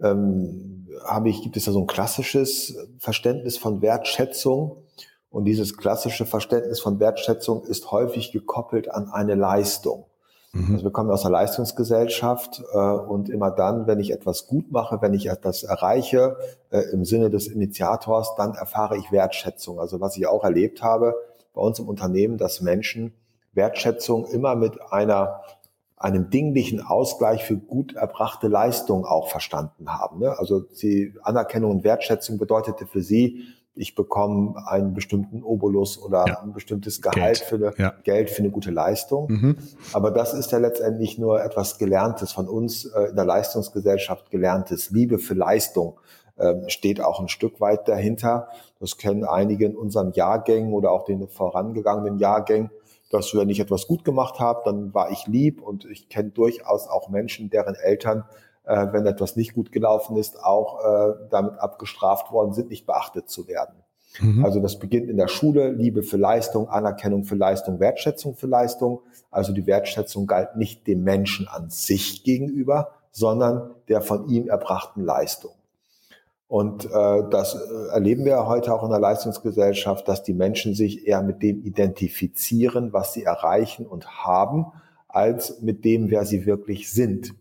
[0.00, 4.82] ähm, habe ich, gibt es ja so ein klassisches Verständnis von Wertschätzung.
[5.30, 10.06] Und dieses klassische Verständnis von Wertschätzung ist häufig gekoppelt an eine Leistung.
[10.52, 10.74] Mhm.
[10.74, 15.02] Also wir kommen aus einer Leistungsgesellschaft äh, und immer dann, wenn ich etwas gut mache,
[15.02, 16.36] wenn ich etwas erreiche,
[16.70, 19.78] äh, im Sinne des Initiators, dann erfahre ich Wertschätzung.
[19.78, 21.14] Also was ich auch erlebt habe
[21.54, 23.12] bei uns im Unternehmen, dass Menschen
[23.52, 25.40] Wertschätzung immer mit einer
[26.06, 30.20] einem dinglichen Ausgleich für gut erbrachte Leistung auch verstanden haben.
[30.20, 30.38] Ne?
[30.38, 33.42] Also die Anerkennung und Wertschätzung bedeutete für sie,
[33.78, 36.40] ich bekomme einen bestimmten Obolus oder ja.
[36.40, 37.38] ein bestimmtes Gehalt Geld.
[37.40, 37.92] für eine ja.
[38.04, 39.26] Geld für eine gute Leistung.
[39.28, 39.56] Mhm.
[39.92, 44.90] Aber das ist ja letztendlich nur etwas Gelerntes von uns äh, in der Leistungsgesellschaft gelerntes.
[44.90, 46.00] Liebe für Leistung
[46.36, 48.48] äh, steht auch ein Stück weit dahinter.
[48.80, 52.70] Das kennen einige in unseren Jahrgängen oder auch den vorangegangenen Jahrgängen
[53.10, 56.88] dass wenn ich etwas gut gemacht habe, dann war ich lieb und ich kenne durchaus
[56.88, 58.24] auch Menschen, deren Eltern,
[58.64, 63.28] äh, wenn etwas nicht gut gelaufen ist, auch äh, damit abgestraft worden sind, nicht beachtet
[63.28, 63.76] zu werden.
[64.20, 64.44] Mhm.
[64.44, 69.00] Also das beginnt in der Schule, Liebe für Leistung, Anerkennung für Leistung, Wertschätzung für Leistung.
[69.30, 75.02] Also die Wertschätzung galt nicht dem Menschen an sich gegenüber, sondern der von ihm erbrachten
[75.02, 75.52] Leistung.
[76.48, 81.06] Und äh, das äh, erleben wir heute auch in der Leistungsgesellschaft, dass die Menschen sich
[81.06, 84.66] eher mit dem identifizieren, was sie erreichen und haben,
[85.08, 87.34] als mit dem, wer sie wirklich sind.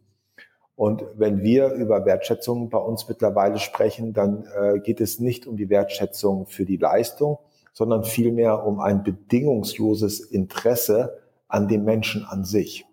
[0.76, 5.56] Und wenn wir über Wertschätzung bei uns mittlerweile sprechen, dann äh, geht es nicht um
[5.56, 7.38] die Wertschätzung für die Leistung,
[7.74, 12.86] sondern vielmehr um ein bedingungsloses Interesse an dem Menschen an sich.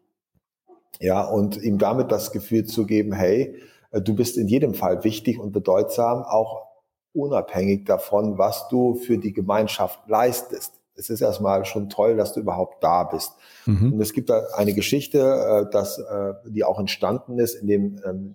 [1.01, 3.57] Ja, und ihm damit das Gefühl zu geben, hey,
[4.01, 6.67] du bist in jedem Fall wichtig und bedeutsam, auch
[7.13, 10.75] unabhängig davon, was du für die Gemeinschaft leistest.
[10.95, 13.33] Es ist erstmal schon toll, dass du überhaupt da bist.
[13.67, 13.95] Mhm.
[13.95, 18.01] Und es gibt da eine Geschichte, äh, dass, äh, die auch entstanden ist in dem
[18.05, 18.35] ähm,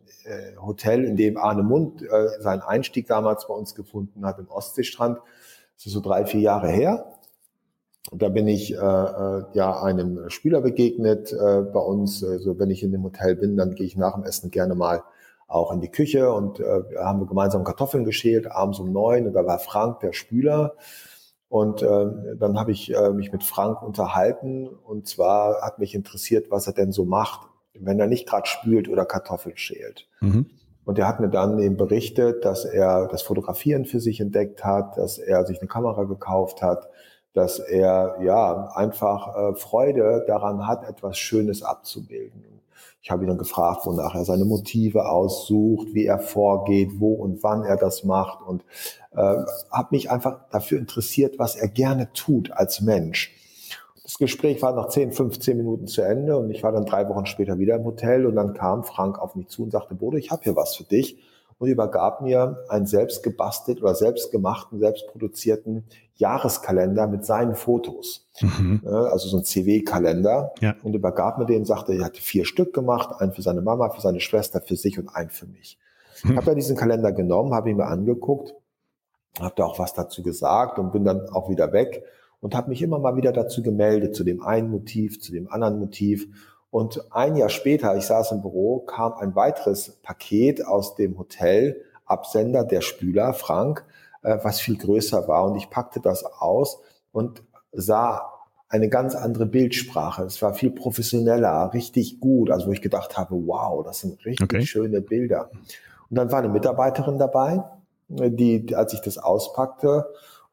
[0.59, 2.03] Hotel, in dem Arne Mund
[2.39, 5.19] seinen Einstieg damals bei uns gefunden hat, im Ostseestrand.
[5.77, 7.13] Das ist so drei, vier Jahre her.
[8.11, 12.23] Und da bin ich äh, ja einem Spieler begegnet äh, bei uns.
[12.23, 15.03] Also wenn ich in dem Hotel bin, dann gehe ich nach dem Essen gerne mal
[15.47, 19.33] auch in die Küche und äh, haben wir gemeinsam Kartoffeln geschält, abends um neun und
[19.33, 20.75] da war Frank, der Spüler.
[21.49, 26.51] Und äh, dann habe ich äh, mich mit Frank unterhalten und zwar hat mich interessiert,
[26.51, 30.09] was er denn so macht, wenn er nicht gerade spült oder Kartoffeln schält.
[30.19, 30.47] Mhm.
[30.83, 34.97] Und er hat mir dann eben berichtet, dass er das Fotografieren für sich entdeckt hat,
[34.97, 36.89] dass er sich eine Kamera gekauft hat,
[37.33, 42.56] dass er ja einfach äh, Freude daran hat, etwas Schönes abzubilden.
[43.07, 47.41] Ich habe ihn dann gefragt, wonach er seine Motive aussucht, wie er vorgeht, wo und
[47.41, 48.65] wann er das macht und
[49.13, 49.37] äh,
[49.71, 53.33] habe mich einfach dafür interessiert, was er gerne tut als Mensch.
[54.03, 57.25] Das Gespräch war nach 10, 15 Minuten zu Ende und ich war dann drei Wochen
[57.25, 60.29] später wieder im Hotel und dann kam Frank auf mich zu und sagte, Bodo, ich
[60.29, 61.17] habe hier was für dich
[61.59, 68.27] und übergab mir einen selbst gebastelt oder selbst gemachten, selbst produzierten Jahreskalender mit seinen Fotos.
[68.41, 68.81] Mhm.
[68.85, 70.53] Also so ein CW-Kalender.
[70.61, 70.75] Ja.
[70.83, 74.01] Und übergab mir den, sagte, er hatte vier Stück gemacht, einen für seine Mama, für
[74.01, 75.77] seine Schwester, für sich und einen für mich.
[76.23, 76.31] Mhm.
[76.31, 78.53] Ich habe dann diesen Kalender genommen, habe ihn mir angeguckt
[79.39, 82.03] habe da auch was dazu gesagt und bin dann auch wieder weg
[82.39, 85.79] und habe mich immer mal wieder dazu gemeldet, zu dem einen Motiv, zu dem anderen
[85.79, 86.27] Motiv.
[86.69, 91.81] Und ein Jahr später, ich saß im Büro, kam ein weiteres Paket aus dem Hotel,
[92.05, 93.85] Absender der Spüler, Frank,
[94.21, 95.45] äh, was viel größer war.
[95.45, 96.79] Und ich packte das aus
[97.11, 98.33] und sah
[98.69, 100.23] eine ganz andere Bildsprache.
[100.23, 102.51] Es war viel professioneller, richtig gut.
[102.51, 104.65] Also wo ich gedacht habe, wow, das sind richtig okay.
[104.65, 105.49] schöne Bilder.
[106.09, 107.63] Und dann war eine Mitarbeiterin dabei,
[108.09, 110.07] die, als ich das auspackte,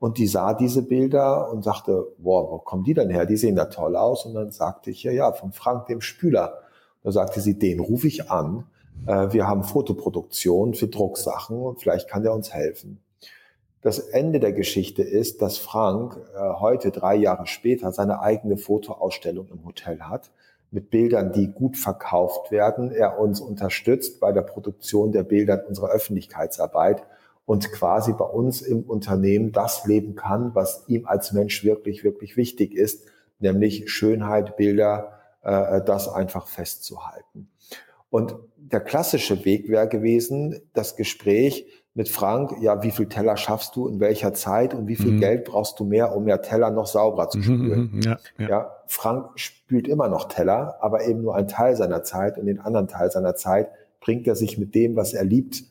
[0.05, 3.25] und die sah diese Bilder und sagte, wow, wo kommen die denn her?
[3.25, 4.27] Die sehen da toll aus.
[4.27, 6.59] Und dann sagte ich, ja, ja, von Frank, dem Spüler.
[7.03, 8.67] Da sagte sie, den rufe ich an.
[9.07, 13.01] Äh, wir haben Fotoproduktion für Drucksachen und vielleicht kann der uns helfen.
[13.81, 19.49] Das Ende der Geschichte ist, dass Frank äh, heute, drei Jahre später, seine eigene Fotoausstellung
[19.49, 20.33] im Hotel hat
[20.71, 22.93] mit Bildern, die gut verkauft werden.
[22.93, 27.05] Er uns unterstützt bei der Produktion der Bilder in unserer Öffentlichkeitsarbeit
[27.46, 32.37] und quasi bei uns im Unternehmen das leben kann, was ihm als Mensch wirklich, wirklich
[32.37, 33.07] wichtig ist,
[33.38, 37.48] nämlich Schönheit, Bilder, äh, das einfach festzuhalten.
[38.11, 43.76] Und der klassische Weg wäre gewesen, das Gespräch mit Frank, ja, wie viel Teller schaffst
[43.76, 45.20] du in welcher Zeit und wie viel mhm.
[45.20, 47.90] Geld brauchst du mehr, um mehr Teller noch sauberer zu mhm, spülen?
[47.92, 48.48] Mhm, ja, ja.
[48.48, 52.59] ja, Frank spült immer noch Teller, aber eben nur einen Teil seiner Zeit und den
[52.59, 53.68] anderen Teil seiner Zeit
[54.00, 55.64] bringt er sich mit dem, was er liebt,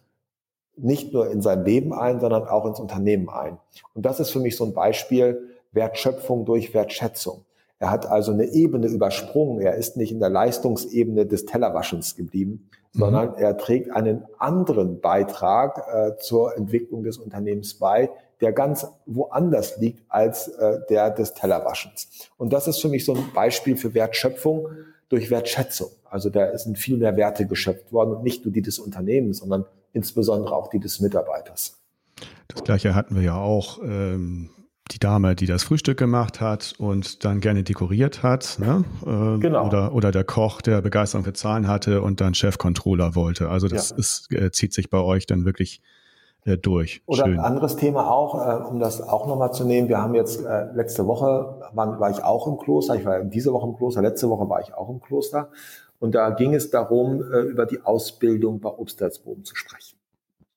[0.75, 3.57] nicht nur in sein Leben ein, sondern auch ins Unternehmen ein.
[3.93, 7.45] Und das ist für mich so ein Beispiel Wertschöpfung durch Wertschätzung.
[7.79, 9.61] Er hat also eine Ebene übersprungen.
[9.61, 12.99] Er ist nicht in der Leistungsebene des Tellerwaschens geblieben, mhm.
[12.99, 18.09] sondern er trägt einen anderen Beitrag äh, zur Entwicklung des Unternehmens bei,
[18.39, 22.29] der ganz woanders liegt als äh, der des Tellerwaschens.
[22.37, 24.69] Und das ist für mich so ein Beispiel für Wertschöpfung
[25.09, 25.89] durch Wertschätzung.
[26.09, 29.65] Also da sind viel mehr Werte geschöpft worden und nicht nur die des Unternehmens, sondern
[29.93, 31.79] insbesondere auch die des Mitarbeiters.
[32.47, 33.79] Das gleiche hatten wir ja auch.
[33.83, 34.49] Ähm,
[34.91, 38.83] die Dame, die das Frühstück gemacht hat und dann gerne dekoriert hat, ne?
[39.05, 39.65] äh, genau.
[39.65, 43.49] oder, oder der Koch, der Begeisterung für Zahlen hatte und dann Chefcontroller wollte.
[43.49, 43.97] Also das ja.
[43.97, 45.81] ist, äh, zieht sich bei euch dann wirklich
[46.45, 47.01] äh, durch.
[47.05, 47.39] Oder Schön.
[47.39, 49.87] ein anderes Thema auch, äh, um das auch nochmal zu nehmen.
[49.87, 52.95] Wir haben jetzt äh, letzte Woche war, war ich auch im Kloster.
[52.95, 54.01] Ich war diese Woche im Kloster.
[54.01, 55.49] Letzte Woche war ich auch im Kloster.
[56.03, 59.97] Und da ging es darum, äh, über die Ausbildung bei Obstalsboom zu sprechen.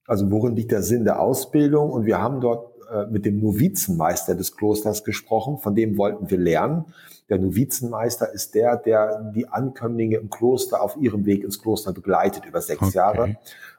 [0.05, 1.93] Also worin liegt der Sinn der Ausbildung?
[1.93, 6.39] Und wir haben dort äh, mit dem Novizenmeister des Klosters gesprochen, von dem wollten wir
[6.39, 6.87] lernen.
[7.29, 12.45] Der Novizenmeister ist der, der die Ankömmlinge im Kloster auf ihrem Weg ins Kloster begleitet
[12.45, 12.97] über sechs okay.
[12.97, 13.37] Jahre.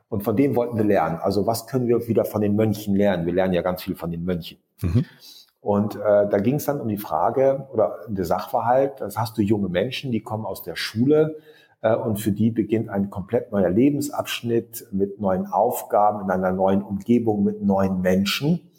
[0.07, 1.17] Und von dem wollten wir lernen.
[1.17, 3.25] Also was können wir wieder von den Mönchen lernen?
[3.25, 4.57] Wir lernen ja ganz viel von den Mönchen.
[4.81, 5.03] Mhm.
[5.67, 9.41] Und äh, da ging es dann um die Frage oder der Sachverhalt, das hast du
[9.41, 11.39] junge Menschen, die kommen aus der Schule,
[11.81, 16.81] äh, und für die beginnt ein komplett neuer Lebensabschnitt mit neuen Aufgaben in einer neuen
[16.81, 18.71] Umgebung mit neuen Menschen.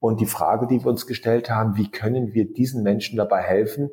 [0.00, 3.88] Und die Frage, die wir uns gestellt haben, wie können wir diesen Menschen dabei helfen,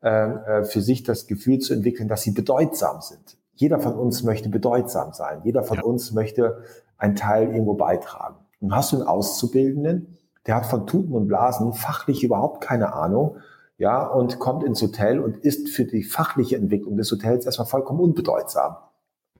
[0.00, 3.36] äh, äh, für sich das Gefühl zu entwickeln, dass sie bedeutsam sind.
[3.56, 5.40] Jeder von uns möchte bedeutsam sein.
[5.42, 5.82] Jeder von ja.
[5.82, 6.62] uns möchte
[6.98, 8.36] einen Teil irgendwo beitragen.
[8.60, 13.38] Und hast du einen Auszubildenden, der hat von Tuten und Blasen fachlich überhaupt keine Ahnung,
[13.78, 18.00] ja, und kommt ins Hotel und ist für die fachliche Entwicklung des Hotels erstmal vollkommen
[18.00, 18.76] unbedeutsam.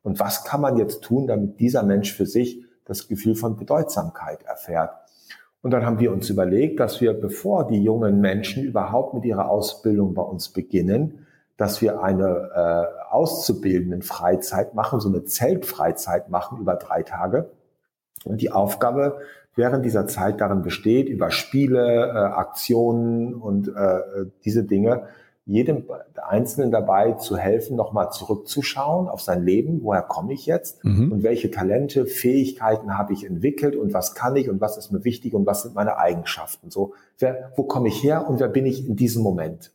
[0.03, 4.43] Und was kann man jetzt tun, damit dieser Mensch für sich das Gefühl von Bedeutsamkeit
[4.43, 4.91] erfährt?
[5.63, 9.49] Und dann haben wir uns überlegt, dass wir, bevor die jungen Menschen überhaupt mit ihrer
[9.49, 16.59] Ausbildung bei uns beginnen, dass wir eine äh, auszubildenden Freizeit machen, so eine Zeltfreizeit machen
[16.59, 17.51] über drei Tage.
[18.25, 19.19] Und die Aufgabe
[19.57, 24.01] während dieser Zeit darin besteht, über Spiele, äh, Aktionen und äh,
[24.45, 25.09] diese Dinge
[25.49, 25.85] jedem
[26.21, 31.13] Einzelnen dabei zu helfen, nochmal zurückzuschauen auf sein Leben, woher komme ich jetzt mhm.
[31.13, 35.05] und welche Talente, Fähigkeiten habe ich entwickelt und was kann ich und was ist mir
[35.05, 36.73] wichtig und was sind meine Eigenschaften.
[36.73, 39.73] So, wer, wo komme ich her und wer bin ich in diesem Moment?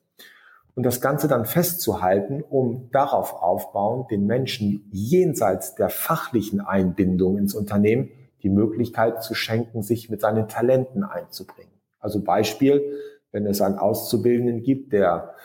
[0.76, 7.56] Und das Ganze dann festzuhalten, um darauf aufbauen, den Menschen jenseits der fachlichen Einbindung ins
[7.56, 8.10] Unternehmen
[8.44, 11.72] die Möglichkeit zu schenken, sich mit seinen Talenten einzubringen.
[12.00, 12.98] Also Beispiel,
[13.32, 15.36] wenn es einen Auszubildenden gibt, der,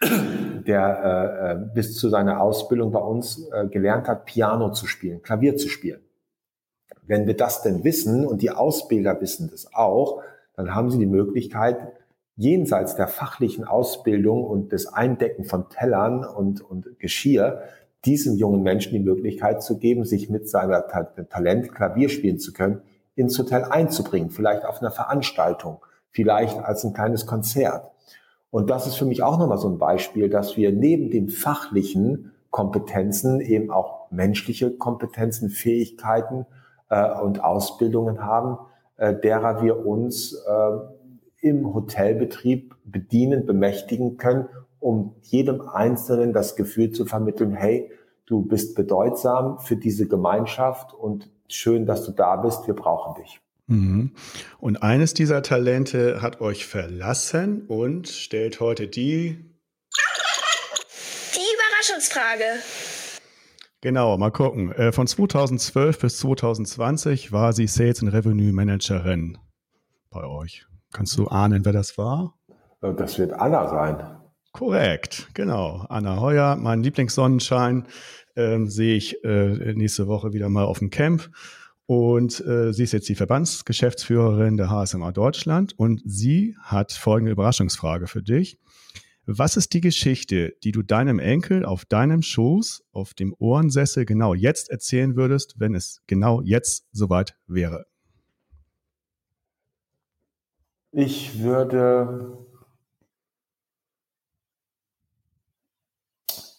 [0.66, 5.22] der äh, äh, bis zu seiner Ausbildung bei uns äh, gelernt hat, Piano zu spielen,
[5.22, 6.00] Klavier zu spielen.
[7.04, 10.22] Wenn wir das denn wissen und die Ausbilder wissen das auch,
[10.54, 11.78] dann haben sie die Möglichkeit,
[12.36, 17.62] jenseits der fachlichen Ausbildung und des Eindecken von Tellern und, und Geschirr
[18.04, 22.82] diesem jungen Menschen die Möglichkeit zu geben, sich mit seiner Talent Klavier spielen zu können,
[23.14, 25.78] ins Hotel einzubringen, vielleicht auf einer Veranstaltung,
[26.10, 27.90] vielleicht als ein kleines Konzert.
[28.50, 32.32] Und das ist für mich auch nochmal so ein Beispiel, dass wir neben den fachlichen
[32.50, 36.46] Kompetenzen eben auch menschliche Kompetenzen, Fähigkeiten
[36.90, 38.58] äh, und Ausbildungen haben,
[38.98, 44.48] äh, derer wir uns äh, im Hotelbetrieb bedienen, bemächtigen können,
[44.82, 47.90] um jedem Einzelnen das Gefühl zu vermitteln, hey,
[48.26, 53.40] du bist bedeutsam für diese Gemeinschaft und schön, dass du da bist, wir brauchen dich.
[53.66, 54.12] Mhm.
[54.58, 59.38] Und eines dieser Talente hat euch verlassen und stellt heute die
[61.34, 62.44] die Überraschungsfrage.
[63.80, 64.72] Genau, mal gucken.
[64.72, 69.38] Äh, von 2012 bis 2020 war sie Sales und Revenue Managerin
[70.10, 70.66] bei euch.
[70.92, 72.34] Kannst du ahnen, wer das war?
[72.82, 74.21] Äh, das wird Anna sein.
[74.52, 75.86] Korrekt, genau.
[75.88, 77.86] Anna Heuer, mein Lieblingssonnenschein,
[78.36, 81.30] ähm, sehe ich äh, nächste Woche wieder mal auf dem Camp.
[81.86, 88.06] Und äh, sie ist jetzt die Verbandsgeschäftsführerin der HSMA Deutschland und sie hat folgende Überraschungsfrage
[88.06, 88.58] für dich.
[89.26, 94.34] Was ist die Geschichte, die du deinem Enkel auf deinem Schoß, auf dem Ohrensessel genau
[94.34, 97.86] jetzt erzählen würdest, wenn es genau jetzt soweit wäre?
[100.90, 102.41] Ich würde.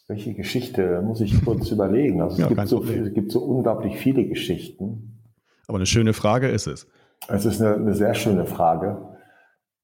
[0.07, 1.01] Welche Geschichte?
[1.01, 2.21] Muss ich kurz überlegen.
[2.21, 5.21] Also es, ja, gibt so, es gibt so unglaublich viele Geschichten.
[5.67, 6.87] Aber eine schöne Frage ist es.
[7.27, 9.17] Es ist eine, eine sehr schöne Frage.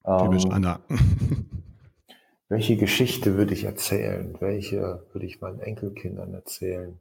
[0.04, 0.80] Typisch ähm, Anna.
[2.48, 4.36] Welche Geschichte würde ich erzählen?
[4.40, 7.00] Welche würde ich meinen Enkelkindern erzählen?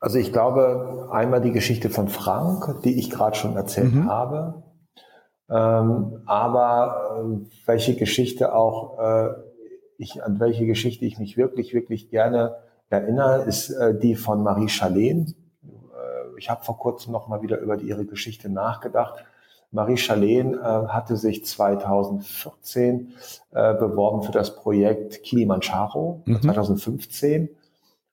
[0.00, 4.08] Also ich glaube, einmal die Geschichte von Frank, die ich gerade schon erzählt mhm.
[4.08, 4.62] habe.
[5.50, 9.30] Ähm, aber äh, welche Geschichte auch, äh,
[9.96, 12.56] ich, an welche Geschichte ich mich wirklich, wirklich gerne
[12.90, 15.26] erinnere, ist äh, die von Marie Chalene.
[15.64, 19.24] Äh, ich habe vor kurzem noch mal wieder über die, ihre Geschichte nachgedacht.
[19.70, 23.12] Marie Chalene äh, hatte sich 2014
[23.52, 26.42] äh, beworben für das Projekt Kilimanjaro, mhm.
[26.42, 27.50] 2015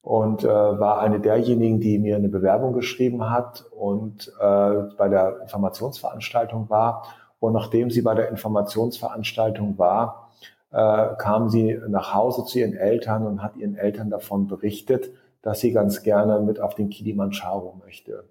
[0.02, 5.42] und äh, war eine derjenigen, die mir eine Bewerbung geschrieben hat und äh, bei der
[5.42, 7.04] Informationsveranstaltung war.
[7.40, 10.32] Und nachdem sie bei der Informationsveranstaltung war,
[10.72, 15.12] äh, kam sie nach Hause zu ihren Eltern und hat ihren Eltern davon berichtet,
[15.42, 18.26] dass sie ganz gerne mit auf den Kilimanjaro möchte.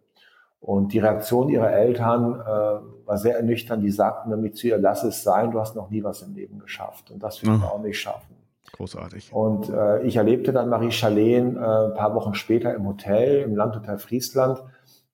[0.60, 3.84] Und die Reaktion ihrer Eltern äh, war sehr ernüchternd.
[3.84, 6.58] Die sagten nämlich zu ihr, lass es sein, du hast noch nie was im Leben
[6.58, 7.10] geschafft.
[7.10, 8.34] Und das wird wir auch nicht schaffen.
[8.72, 9.32] Großartig.
[9.32, 13.54] Und äh, ich erlebte dann Marie Chalen äh, ein paar Wochen später im Hotel, im
[13.54, 14.62] Landhotel Friesland.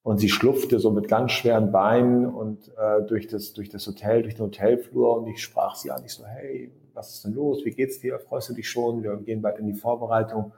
[0.03, 4.23] Und sie schlupfte so mit ganz schweren Beinen und äh, durch, das, durch das Hotel,
[4.23, 5.19] durch den Hotelflur.
[5.19, 6.03] Und ich sprach sie an.
[6.05, 7.65] Ich so, hey, was ist denn los?
[7.65, 8.19] Wie geht's dir?
[8.19, 9.03] Freust du dich schon?
[9.03, 10.53] Wir gehen bald in die Vorbereitung.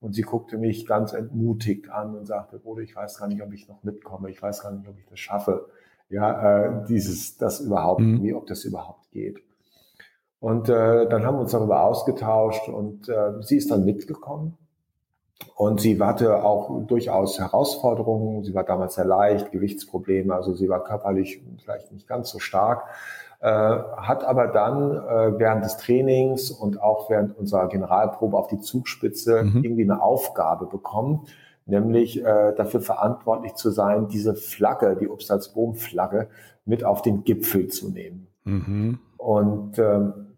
[0.00, 3.52] Und sie guckte mich ganz entmutigt an und sagte, Bruder, ich weiß gar nicht, ob
[3.52, 4.30] ich noch mitkomme.
[4.30, 5.66] Ich weiß gar nicht, ob ich das schaffe.
[6.08, 8.22] Ja, äh, dieses, das überhaupt, mhm.
[8.22, 9.40] wie, ob das überhaupt geht.
[10.40, 14.56] Und äh, dann haben wir uns darüber ausgetauscht und äh, sie ist dann mitgekommen.
[15.54, 18.44] Und sie hatte auch durchaus Herausforderungen.
[18.44, 22.84] Sie war damals sehr leicht, Gewichtsprobleme, also sie war körperlich vielleicht nicht ganz so stark.
[23.40, 28.60] Äh, hat aber dann äh, während des Trainings und auch während unserer Generalprobe auf die
[28.60, 29.64] Zugspitze mhm.
[29.64, 31.26] irgendwie eine Aufgabe bekommen,
[31.64, 36.28] nämlich äh, dafür verantwortlich zu sein, diese Flagge, die Obstalsboom-Flagge,
[36.66, 38.26] mit auf den Gipfel zu nehmen.
[38.44, 38.98] Mhm.
[39.16, 40.29] Und ähm,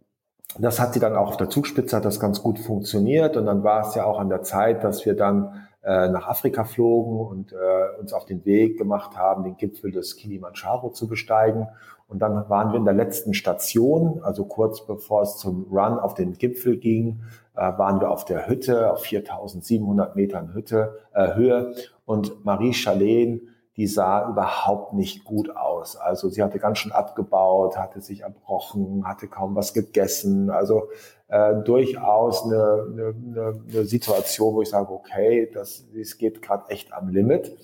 [0.59, 3.37] das hat sie dann auch auf der Zugspitze, hat das ganz gut funktioniert.
[3.37, 6.65] Und dann war es ja auch an der Zeit, dass wir dann äh, nach Afrika
[6.65, 11.69] flogen und äh, uns auf den Weg gemacht haben, den Gipfel des Kilimanjaro zu besteigen.
[12.09, 16.15] Und dann waren wir in der letzten Station, also kurz bevor es zum Run auf
[16.15, 17.23] den Gipfel ging,
[17.57, 21.75] äh, waren wir auf der Hütte, auf 4700 Metern Hütte, äh, Höhe.
[22.05, 23.41] Und Marie Chalene,
[23.77, 25.97] die sah überhaupt nicht gut aus.
[25.97, 30.51] Also sie hatte ganz schön abgebaut, hatte sich erbrochen, hatte kaum was gegessen.
[30.51, 30.89] Also
[31.29, 36.93] äh, durchaus eine, eine, eine Situation, wo ich sage, okay, das, das geht gerade echt
[36.93, 37.57] am Limit.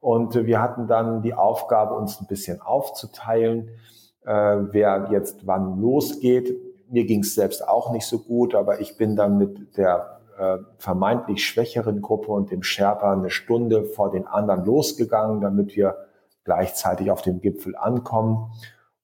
[0.00, 3.68] Und wir hatten dann die Aufgabe, uns ein bisschen aufzuteilen,
[4.24, 6.56] äh, wer jetzt wann losgeht.
[6.88, 10.58] Mir ging es selbst auch nicht so gut, aber ich bin dann mit der äh,
[10.78, 15.96] vermeintlich schwächeren Gruppe und dem Sherpa eine Stunde vor den anderen losgegangen, damit wir
[16.44, 18.50] gleichzeitig auf dem Gipfel ankommen.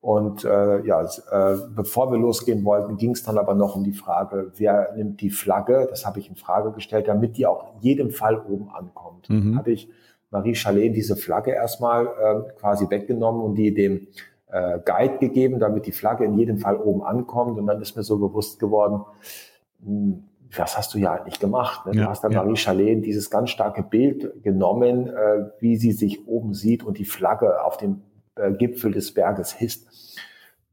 [0.00, 3.92] Und äh, ja, äh, bevor wir losgehen wollten, ging es dann aber noch um die
[3.92, 5.86] Frage, wer nimmt die Flagge?
[5.88, 9.28] Das habe ich in Frage gestellt, damit die auch in jedem Fall oben ankommt.
[9.30, 9.56] Mhm.
[9.56, 9.88] Hatte ich
[10.30, 14.08] Marie Chalet diese Flagge erstmal äh, quasi weggenommen und die dem
[14.48, 17.58] äh, Guide gegeben, damit die Flagge in jedem Fall oben ankommt.
[17.58, 19.04] Und dann ist mir so bewusst geworden,
[19.80, 21.86] mh, hm, was hast du ja eigentlich gemacht?
[21.86, 21.92] Ne?
[21.92, 22.42] Du ja, hast dann ja.
[22.42, 27.04] Marie Chalet dieses ganz starke Bild genommen, äh, wie sie sich oben sieht und die
[27.04, 28.02] Flagge auf dem
[28.36, 29.88] äh, Gipfel des Berges hisst.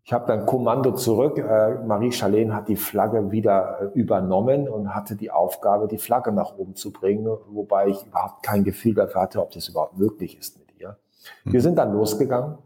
[0.04, 1.40] Ich habe dann Kommando zurück.
[1.40, 6.32] Äh, Marie Charlene hat die Flagge wieder äh, übernommen und hatte die Aufgabe, die Flagge
[6.32, 10.38] nach oben zu bringen, wobei ich überhaupt kein Gefühl dafür hatte, ob das überhaupt möglich
[10.38, 10.98] ist mit ihr.
[11.44, 11.54] Mhm.
[11.54, 12.60] Wir sind dann losgegangen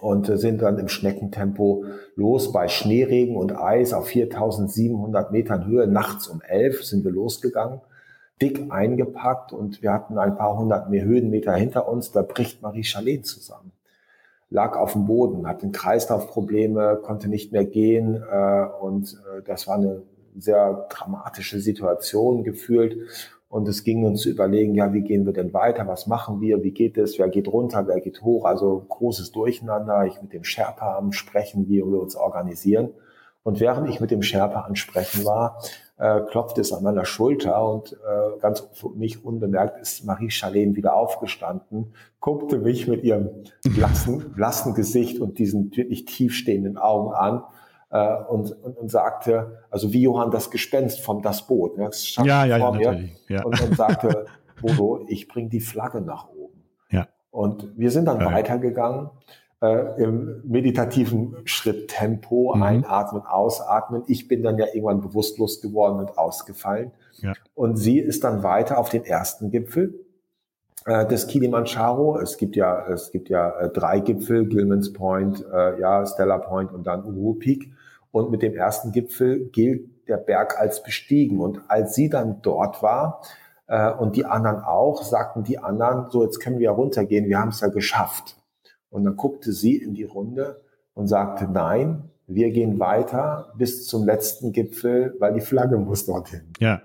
[0.00, 1.84] und äh, sind dann im Schneckentempo
[2.16, 5.86] los bei Schneeregen und Eis auf 4700 Metern Höhe.
[5.86, 7.80] Nachts um elf sind wir losgegangen,
[8.40, 12.12] dick eingepackt und wir hatten ein paar hundert mehr Höhenmeter hinter uns.
[12.12, 13.72] Da bricht Marie Charlene zusammen
[14.54, 19.74] lag auf dem Boden, hatte Kreislaufprobleme, konnte nicht mehr gehen äh, und äh, das war
[19.74, 20.02] eine
[20.36, 22.96] sehr dramatische Situation gefühlt.
[23.54, 25.86] Und es ging uns zu überlegen, ja, wie gehen wir denn weiter?
[25.86, 26.64] Was machen wir?
[26.64, 27.20] Wie geht es?
[27.20, 27.86] Wer geht runter?
[27.86, 28.46] Wer geht hoch?
[28.46, 30.06] Also großes Durcheinander.
[30.06, 32.90] Ich mit dem Sherpa am Sprechen, wie wir uns organisieren.
[33.44, 35.60] Und während ich mit dem Sherpa ansprechen war,
[35.98, 40.74] äh, klopfte es an meiner Schulter und äh, ganz für mich unbemerkt ist Marie Charlene
[40.74, 47.44] wieder aufgestanden, guckte mich mit ihrem blassen, blassen Gesicht und diesen wirklich tiefstehenden Augen an
[47.94, 52.16] äh, und, und, und sagte, also wie Johann das Gespenst vom Das Boot, ne, das
[52.16, 53.16] ja, ja, ja, natürlich.
[53.28, 53.44] Ja.
[53.44, 54.26] Und, und sagte,
[54.60, 56.64] Bodo, ich bring die Flagge nach oben.
[56.90, 57.06] Ja.
[57.30, 58.32] Und wir sind dann ja.
[58.32, 59.10] weitergegangen
[59.62, 62.62] äh, im meditativen Schritttempo, mhm.
[62.64, 64.02] einatmen, ausatmen.
[64.08, 66.90] Ich bin dann ja irgendwann bewusstlos geworden und ausgefallen.
[67.18, 67.34] Ja.
[67.54, 70.04] Und sie ist dann weiter auf den ersten Gipfel
[70.84, 72.18] äh, des Kilimanjaro.
[72.18, 76.72] Es gibt ja, es gibt ja äh, drei Gipfel, Gilman's Point, äh, ja, Stella Point
[76.72, 77.70] und dann Uhuru Peak.
[78.14, 81.40] Und mit dem ersten Gipfel gilt der Berg als bestiegen.
[81.40, 83.22] Und als sie dann dort war,
[83.66, 87.40] äh, und die anderen auch, sagten die anderen, so jetzt können wir ja runtergehen, wir
[87.40, 88.36] haben es ja geschafft.
[88.88, 90.62] Und dann guckte sie in die Runde
[90.94, 96.52] und sagte, nein, wir gehen weiter bis zum letzten Gipfel, weil die Flagge muss dorthin.
[96.60, 96.82] Ja.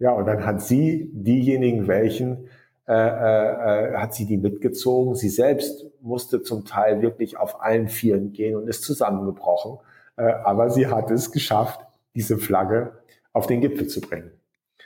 [0.00, 2.48] Ja, und dann hat sie diejenigen, welchen,
[2.88, 5.14] äh, äh, hat sie die mitgezogen.
[5.14, 9.78] Sie selbst musste zum Teil wirklich auf allen Vieren gehen und ist zusammengebrochen.
[10.18, 11.80] Äh, aber sie hat es geschafft,
[12.14, 12.92] diese Flagge
[13.32, 14.32] auf den Gipfel zu bringen.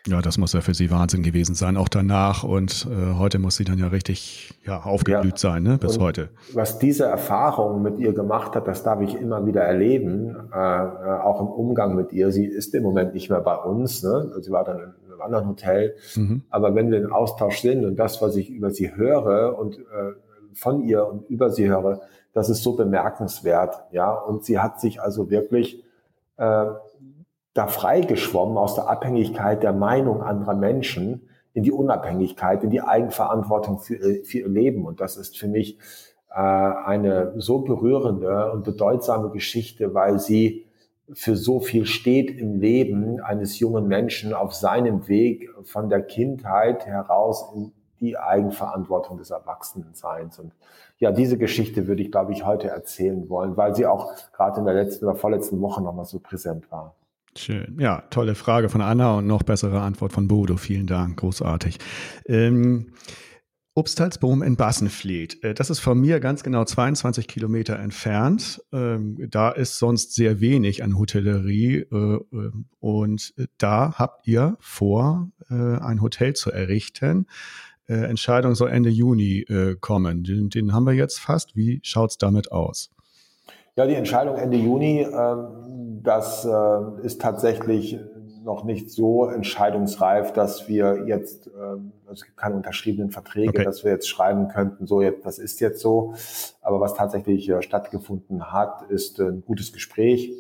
[0.06, 2.42] Ja, das muss ja für sie Wahnsinn gewesen sein, auch danach.
[2.42, 5.50] Und äh, heute muss sie dann ja richtig ja, aufgeblüht ja.
[5.50, 5.78] sein, ne?
[5.78, 6.30] bis und heute.
[6.52, 11.20] Was diese Erfahrung mit ihr gemacht hat, das darf ich immer wieder erleben, äh, äh,
[11.20, 12.32] auch im Umgang mit ihr.
[12.32, 14.02] Sie ist im Moment nicht mehr bei uns.
[14.02, 14.32] Ne?
[14.40, 15.94] Sie war dann in einem anderen Hotel.
[16.16, 16.42] Mhm.
[16.50, 20.14] Aber wenn wir in Austausch sind und das, was ich über sie höre und äh,
[20.52, 22.00] von ihr und über sie höre,
[22.32, 23.84] das ist so bemerkenswert.
[23.92, 25.82] Ja, und sie hat sich also wirklich
[26.36, 26.66] äh,
[27.54, 33.78] da freigeschwommen aus der Abhängigkeit der Meinung anderer Menschen in die Unabhängigkeit, in die Eigenverantwortung
[33.78, 34.86] für, für ihr Leben.
[34.86, 35.78] Und das ist für mich
[36.30, 40.64] äh, eine so berührende und bedeutsame Geschichte, weil sie
[41.12, 46.86] für so viel steht im Leben eines jungen Menschen auf seinem Weg von der Kindheit
[46.86, 47.72] heraus in
[48.03, 50.38] die Eigenverantwortung des Erwachsenenseins.
[50.38, 50.53] Und
[50.98, 54.66] ja, diese Geschichte würde ich, glaube ich, heute erzählen wollen, weil sie auch gerade in
[54.66, 56.94] der letzten oder vorletzten Woche nochmal so präsent war.
[57.36, 57.78] Schön.
[57.80, 60.57] Ja, tolle Frage von Anna und noch bessere Antwort von Bodo.
[60.59, 61.18] Vielen Dank.
[61.18, 61.78] Großartig.
[62.26, 62.92] Ähm,
[63.74, 65.42] Obstalsboom in Bassenfleet.
[65.42, 68.61] Äh, das ist von mir ganz genau 22 Kilometer entfernt.
[68.70, 71.86] Ähm, da ist sonst sehr wenig an Hotellerie.
[71.90, 72.50] Äh, äh,
[72.80, 77.26] und da habt ihr vor, ein Hotel zu errichten.
[77.93, 79.45] Entscheidung soll Ende Juni
[79.80, 80.24] kommen.
[80.24, 81.57] Den, den haben wir jetzt fast.
[81.57, 82.90] Wie schaut's damit aus?
[83.74, 87.99] Ja, die Entscheidung Ende Juni, ähm, das äh, ist tatsächlich
[88.45, 93.64] noch nicht so entscheidungsreif, dass wir jetzt, ähm, es gibt keine unterschriebenen Verträge, okay.
[93.64, 96.12] dass wir jetzt schreiben könnten, so jetzt, das ist jetzt so.
[96.61, 100.32] Aber was tatsächlich äh, stattgefunden hat, ist ein gutes Gespräch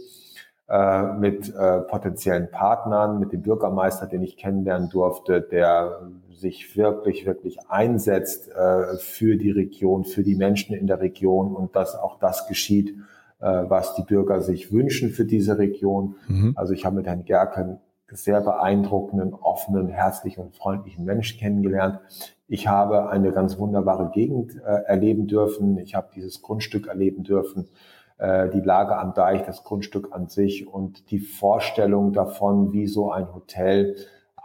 [0.68, 1.54] äh, mit
[1.88, 6.02] potenziellen Partnern, mit dem Bürgermeister, den ich kennenlernen durfte, der
[6.42, 8.50] sich wirklich, wirklich einsetzt
[8.98, 12.94] für die Region, für die Menschen in der Region und dass auch das geschieht,
[13.42, 16.14] äh, was die Bürger sich wünschen für diese Region.
[16.28, 16.52] Mhm.
[16.54, 21.98] Also ich habe mit Herrn Gerken sehr beeindruckenden, offenen, herzlichen und freundlichen Menschen kennengelernt.
[22.46, 25.76] Ich habe eine ganz wunderbare Gegend äh, erleben dürfen.
[25.78, 27.68] Ich habe dieses Grundstück erleben dürfen,
[28.18, 33.10] äh, die Lage am Deich, das Grundstück an sich und die Vorstellung davon, wie so
[33.10, 33.96] ein Hotel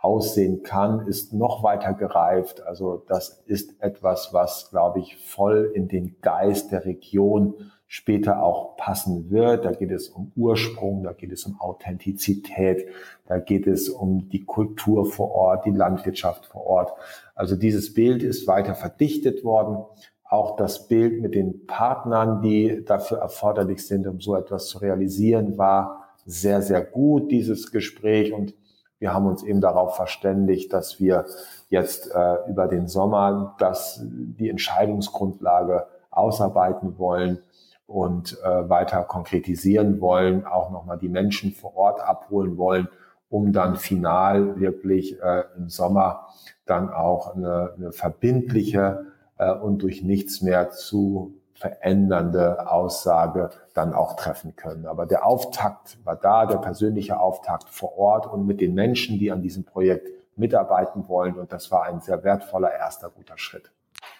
[0.01, 2.61] aussehen kann, ist noch weiter gereift.
[2.65, 7.55] Also das ist etwas, was, glaube ich, voll in den Geist der Region
[7.87, 9.65] später auch passen wird.
[9.65, 12.87] Da geht es um Ursprung, da geht es um Authentizität,
[13.25, 16.93] da geht es um die Kultur vor Ort, die Landwirtschaft vor Ort.
[17.33, 19.83] Also dieses Bild ist weiter verdichtet worden.
[20.23, 25.57] Auch das Bild mit den Partnern, die dafür erforderlich sind, um so etwas zu realisieren,
[25.57, 28.33] war sehr, sehr gut, dieses Gespräch.
[28.33, 28.53] Und
[28.99, 31.25] wir haben uns eben darauf verständigt, dass wir
[31.69, 37.39] jetzt äh, über den Sommer das, die Entscheidungsgrundlage ausarbeiten wollen
[37.85, 42.89] und äh, weiter konkretisieren wollen, auch nochmal die Menschen vor Ort abholen wollen,
[43.29, 46.27] um dann final wirklich äh, im Sommer
[46.65, 49.05] dann auch eine, eine verbindliche
[49.37, 54.85] äh, und durch nichts mehr zu verändernde Aussage dann auch treffen können.
[54.85, 59.31] Aber der Auftakt war da, der persönliche Auftakt vor Ort und mit den Menschen, die
[59.31, 61.35] an diesem Projekt mitarbeiten wollen.
[61.35, 63.71] Und das war ein sehr wertvoller erster guter Schritt.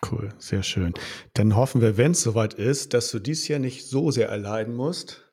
[0.10, 0.94] Cool, sehr schön.
[1.34, 4.76] Dann hoffen wir, wenn es soweit ist, dass du dies Jahr nicht so sehr erleiden
[4.76, 5.24] musst.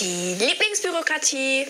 [0.00, 1.66] Die Lieblingsbürokratie.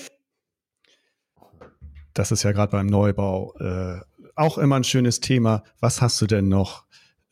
[2.14, 4.00] Das ist ja gerade beim Neubau äh,
[4.36, 5.64] auch immer ein schönes Thema.
[5.80, 6.85] Was hast du denn noch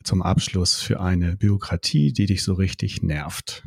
[0.05, 3.63] zum Abschluss für eine Bürokratie, die dich so richtig nervt?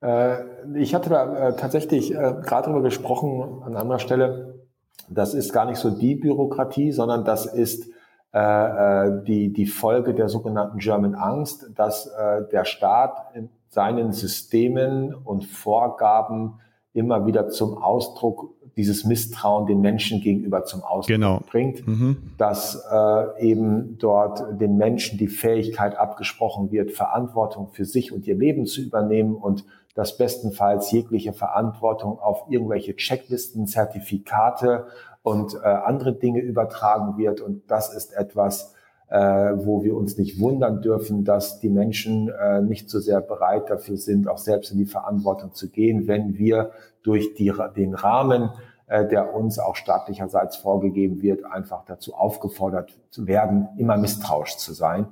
[0.00, 0.44] Äh,
[0.74, 4.66] ich hatte da äh, tatsächlich äh, gerade darüber gesprochen an anderer Stelle.
[5.08, 7.90] Das ist gar nicht so die Bürokratie, sondern das ist
[8.34, 12.10] die, die Folge der sogenannten German Angst, dass
[12.52, 16.60] der Staat in seinen Systemen und Vorgaben
[16.92, 21.40] immer wieder zum Ausdruck dieses Misstrauen den Menschen gegenüber zum Ausdruck genau.
[21.50, 22.34] bringt, mhm.
[22.36, 28.36] dass äh, eben dort den Menschen die Fähigkeit abgesprochen wird, Verantwortung für sich und ihr
[28.36, 29.64] Leben zu übernehmen und
[29.94, 34.88] dass bestenfalls jegliche Verantwortung auf irgendwelche Checklisten, Zertifikate
[35.22, 37.40] und äh, andere Dinge übertragen wird.
[37.40, 38.75] Und das ist etwas,
[39.08, 43.70] äh, wo wir uns nicht wundern dürfen, dass die Menschen äh, nicht so sehr bereit
[43.70, 48.50] dafür sind, auch selbst in die Verantwortung zu gehen, wenn wir durch die, den Rahmen,
[48.88, 54.72] äh, der uns auch staatlicherseits vorgegeben wird, einfach dazu aufgefordert zu werden, immer misstrauisch zu
[54.72, 55.06] sein.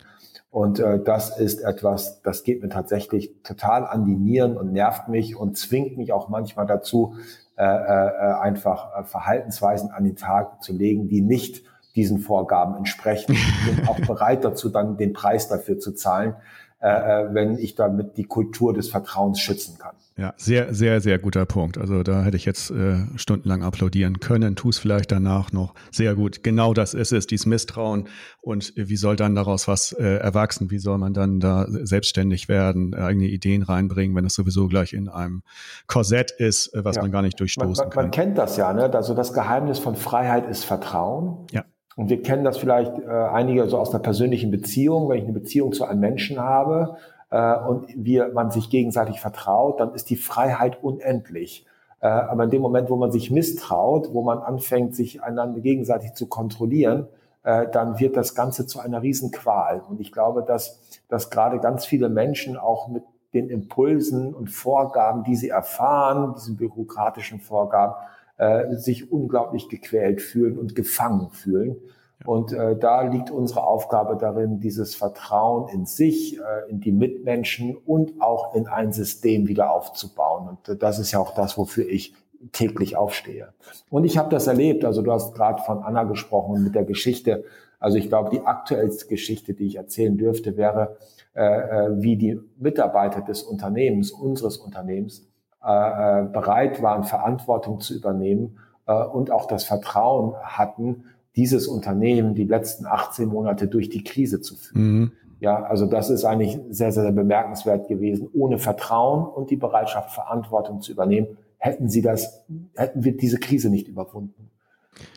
[0.51, 5.09] Und äh, das ist etwas, das geht mir tatsächlich total an die Nieren und nervt
[5.09, 7.15] mich und zwingt mich auch manchmal dazu,
[7.57, 11.65] äh, äh, einfach äh, Verhaltensweisen an den Tag zu legen, die nicht
[11.97, 13.37] diesen Vorgaben entsprechen.
[13.67, 16.35] Ich bin auch bereit dazu, dann den Preis dafür zu zahlen,
[16.81, 19.95] äh, äh, wenn ich damit die Kultur des Vertrauens schützen kann.
[20.17, 21.77] Ja, sehr, sehr, sehr guter Punkt.
[21.77, 25.75] Also da hätte ich jetzt äh, stundenlang applaudieren können, tu es vielleicht danach noch.
[25.91, 26.45] Sehr gut.
[26.45, 28.07] Genau das ist es, dieses Misstrauen.
[28.43, 30.71] Und wie soll dann daraus was äh, erwachsen?
[30.71, 35.09] Wie soll man dann da selbstständig werden, eigene Ideen reinbringen, wenn es sowieso gleich in
[35.09, 35.43] einem
[35.89, 37.03] Korsett ist, äh, was ja.
[37.03, 38.05] man gar nicht durchstoßen man, man, kann?
[38.05, 38.93] Man kennt das ja, ne?
[38.95, 41.47] Also das Geheimnis von Freiheit ist Vertrauen.
[41.51, 41.65] Ja.
[41.97, 45.09] Und wir kennen das vielleicht äh, einige so aus einer persönlichen Beziehung.
[45.09, 46.97] Wenn ich eine Beziehung zu einem Menschen habe
[47.31, 51.67] äh, und wir, man sich gegenseitig vertraut, dann ist die Freiheit unendlich.
[52.01, 56.15] Äh, aber in dem Moment, wo man sich misstraut, wo man anfängt, sich einander gegenseitig
[56.15, 57.07] zu kontrollieren,
[57.45, 59.83] äh, dann wird das Ganze zu einer Riesenqual.
[59.89, 65.25] Und ich glaube, dass, dass gerade ganz viele Menschen auch mit den Impulsen und Vorgaben,
[65.25, 67.95] die sie erfahren, diesen bürokratischen Vorgaben,
[68.37, 71.77] äh, sich unglaublich gequält fühlen und gefangen fühlen.
[72.25, 77.77] Und äh, da liegt unsere Aufgabe darin, dieses Vertrauen in sich, äh, in die Mitmenschen
[77.77, 80.49] und auch in ein System wieder aufzubauen.
[80.49, 82.15] Und äh, das ist ja auch das, wofür ich
[82.53, 83.53] täglich aufstehe.
[83.91, 84.85] Und ich habe das erlebt.
[84.85, 87.45] Also du hast gerade von Anna gesprochen mit der Geschichte.
[87.79, 90.97] Also ich glaube, die aktuellste Geschichte, die ich erzählen dürfte, wäre,
[91.35, 95.27] äh, äh wie die Mitarbeiter des Unternehmens, unseres Unternehmens,
[95.65, 101.05] bereit waren, Verantwortung zu übernehmen äh, und auch das Vertrauen hatten,
[101.37, 104.83] dieses Unternehmen die letzten 18 Monate durch die Krise zu führen.
[104.83, 105.13] Mhm.
[105.41, 108.29] Ja, also das ist eigentlich sehr, sehr, sehr bemerkenswert gewesen.
[108.33, 112.45] Ohne Vertrauen und die Bereitschaft, Verantwortung zu übernehmen, hätten sie das,
[112.75, 114.51] hätten wir diese Krise nicht überwunden.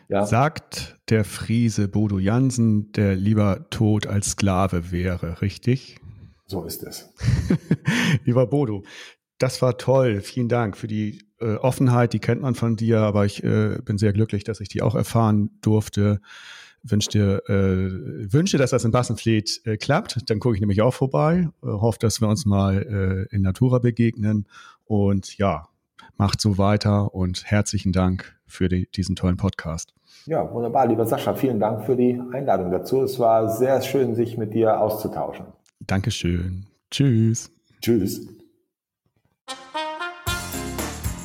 [0.08, 0.26] Ja.
[0.26, 5.98] Sagt der Friese Bodo Jansen, der lieber tot als Sklave wäre, richtig?
[6.46, 7.14] So ist es.
[8.24, 8.82] lieber Bodo,
[9.38, 10.20] das war toll.
[10.20, 12.12] Vielen Dank für die äh, Offenheit.
[12.12, 14.94] Die kennt man von dir, aber ich äh, bin sehr glücklich, dass ich die auch
[14.94, 16.20] erfahren durfte.
[16.82, 20.30] Wünsche dir, äh, wünsche, dass das in Bassenfleet äh, klappt.
[20.30, 21.48] Dann gucke ich nämlich auch vorbei.
[21.62, 24.46] Äh, hoffe, dass wir uns mal äh, in Natura begegnen.
[24.84, 25.68] Und ja,
[26.16, 29.94] macht so weiter und herzlichen Dank für die, diesen tollen Podcast.
[30.26, 31.34] Ja, wunderbar, lieber Sascha.
[31.34, 33.02] Vielen Dank für die Einladung dazu.
[33.02, 35.46] Es war sehr schön, sich mit dir auszutauschen.
[35.80, 36.66] Dankeschön.
[36.90, 37.50] Tschüss.
[37.80, 38.37] Tschüss.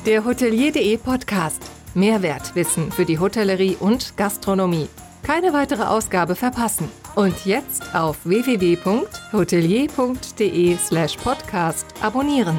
[0.06, 1.60] Der Hotelier.de Podcast.
[1.94, 4.88] Mehrwertwissen für die Hotellerie und Gastronomie.
[5.22, 6.88] Keine weitere Ausgabe verpassen.
[7.14, 12.58] Und jetzt auf www.hotelier.de slash podcast abonnieren.